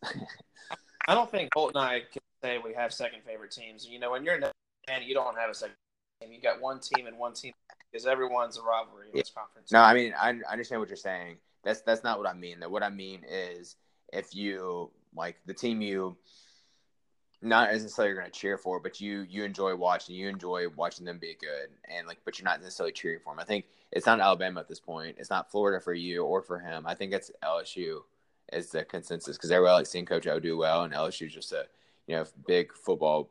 [1.08, 3.86] I don't think Holt and I can say we have second favorite teams.
[3.86, 5.74] You know, when you're in man, you don't have a second
[6.22, 6.32] team.
[6.32, 7.52] You got one team and one team
[7.90, 9.72] because everyone's a rivalry in this conference.
[9.72, 11.36] No, I mean I, I understand what you're saying.
[11.64, 12.60] That's that's not what I mean.
[12.60, 13.76] That what I mean is
[14.12, 16.16] if you like the team you
[17.42, 21.18] not necessarily going to cheer for, but you you enjoy watching, you enjoy watching them
[21.18, 23.40] be good, and like, but you're not necessarily cheering for them.
[23.40, 25.16] I think it's not Alabama at this point.
[25.18, 26.84] It's not Florida for you or for him.
[26.86, 28.00] I think it's LSU
[28.52, 31.52] is the consensus because everybody likes seeing Coach O do well, and LSU is just
[31.52, 31.66] a
[32.06, 33.30] you know big football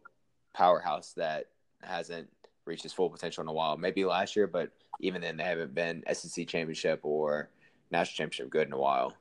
[0.53, 1.47] powerhouse that
[1.81, 2.29] hasn't
[2.65, 3.77] reached its full potential in a while.
[3.77, 7.49] Maybe last year, but even then they haven't been SEC championship or
[7.91, 9.13] national championship good in a while.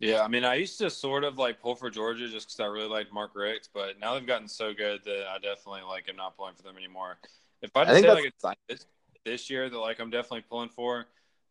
[0.00, 2.66] Yeah, I mean, I used to sort of like pull for Georgia just because I
[2.66, 6.16] really liked Mark Richt, but now they've gotten so good that I definitely like am
[6.16, 7.18] not pulling for them anymore.
[7.62, 8.32] If I, I say like
[8.68, 8.86] this,
[9.24, 11.06] this year that like I'm definitely pulling for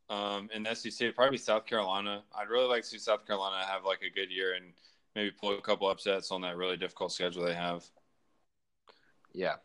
[0.10, 2.24] um, in the SEC, it'd probably be South Carolina.
[2.36, 4.74] I'd really like to see South Carolina have like a good year and
[5.16, 7.84] maybe pull a couple upsets on that really difficult schedule they have.
[9.34, 9.56] Yeah.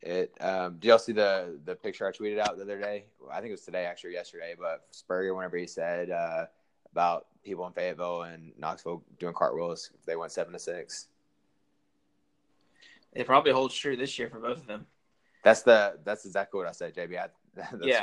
[0.00, 0.32] It.
[0.40, 3.06] Um, do y'all see the the picture I tweeted out the other day?
[3.30, 4.54] I think it was today, actually, yesterday.
[4.58, 6.46] But Spurrier, whenever he said uh,
[6.92, 11.08] about people in Fayetteville and Knoxville doing cartwheels if they went seven to six.
[13.12, 14.86] It probably holds true this year for both of them.
[15.42, 17.18] That's the that's exactly what I said, JB.
[17.18, 17.28] I,
[17.82, 18.02] yeah.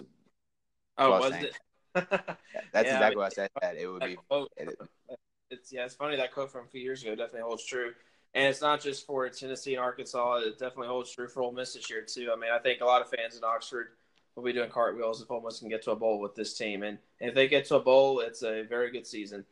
[0.98, 1.60] Oh, was, was it?
[1.94, 3.50] that's yeah, exactly I mean, what I said.
[3.62, 4.18] That it would be.
[4.28, 4.78] Quote, it,
[5.50, 7.94] it's yeah, it's funny that quote from a few years ago definitely holds true,
[8.34, 10.38] and it's not just for Tennessee and Arkansas.
[10.38, 12.30] It definitely holds true for Ole Miss this year too.
[12.36, 13.88] I mean, I think a lot of fans in Oxford
[14.36, 16.84] will be doing cartwheels if Ole Miss can get to a bowl with this team,
[16.84, 19.46] and, and if they get to a bowl, it's a very good season,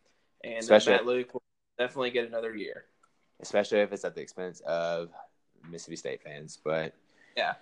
[0.44, 1.44] and Especially, Matt Luke will
[1.78, 2.86] definitely get another year.
[3.40, 5.10] Especially if it's at the expense of
[5.70, 6.94] Mississippi State fans, but
[7.38, 7.54] yeah,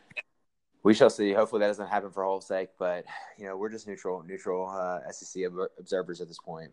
[0.83, 1.33] we shall see.
[1.33, 3.05] Hopefully that doesn't happen for whole sake, but
[3.37, 5.43] you know we're just neutral, neutral uh, SEC
[5.77, 6.71] observers at this point,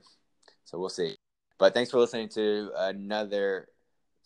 [0.65, 1.17] so we'll see.
[1.59, 3.69] But thanks for listening to another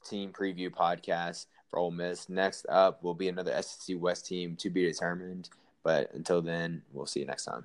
[0.04, 2.28] team preview podcast for Ole Miss.
[2.28, 5.48] Next up will be another SEC West team to be determined.
[5.82, 7.64] But until then, we'll see you next time.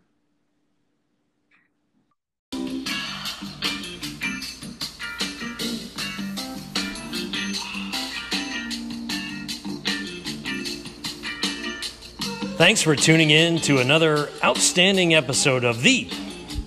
[12.58, 16.10] Thanks for tuning in to another outstanding episode of the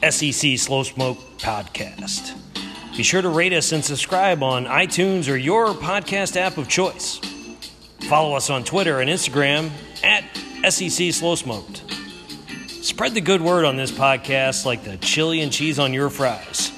[0.09, 2.37] SEC Slow Smoke Podcast.
[2.97, 7.19] Be sure to rate us and subscribe on iTunes or your podcast app of choice.
[8.09, 9.71] Follow us on Twitter and Instagram
[10.05, 10.23] at
[10.71, 11.83] SEC Slow Smoked.
[12.69, 16.71] Spread the good word on this podcast like the chili and cheese on your fries.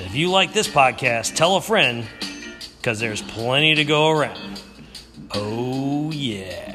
[0.00, 2.08] If you like this podcast, tell a friend
[2.78, 4.60] because there's plenty to go around.
[5.30, 6.71] Oh, yeah.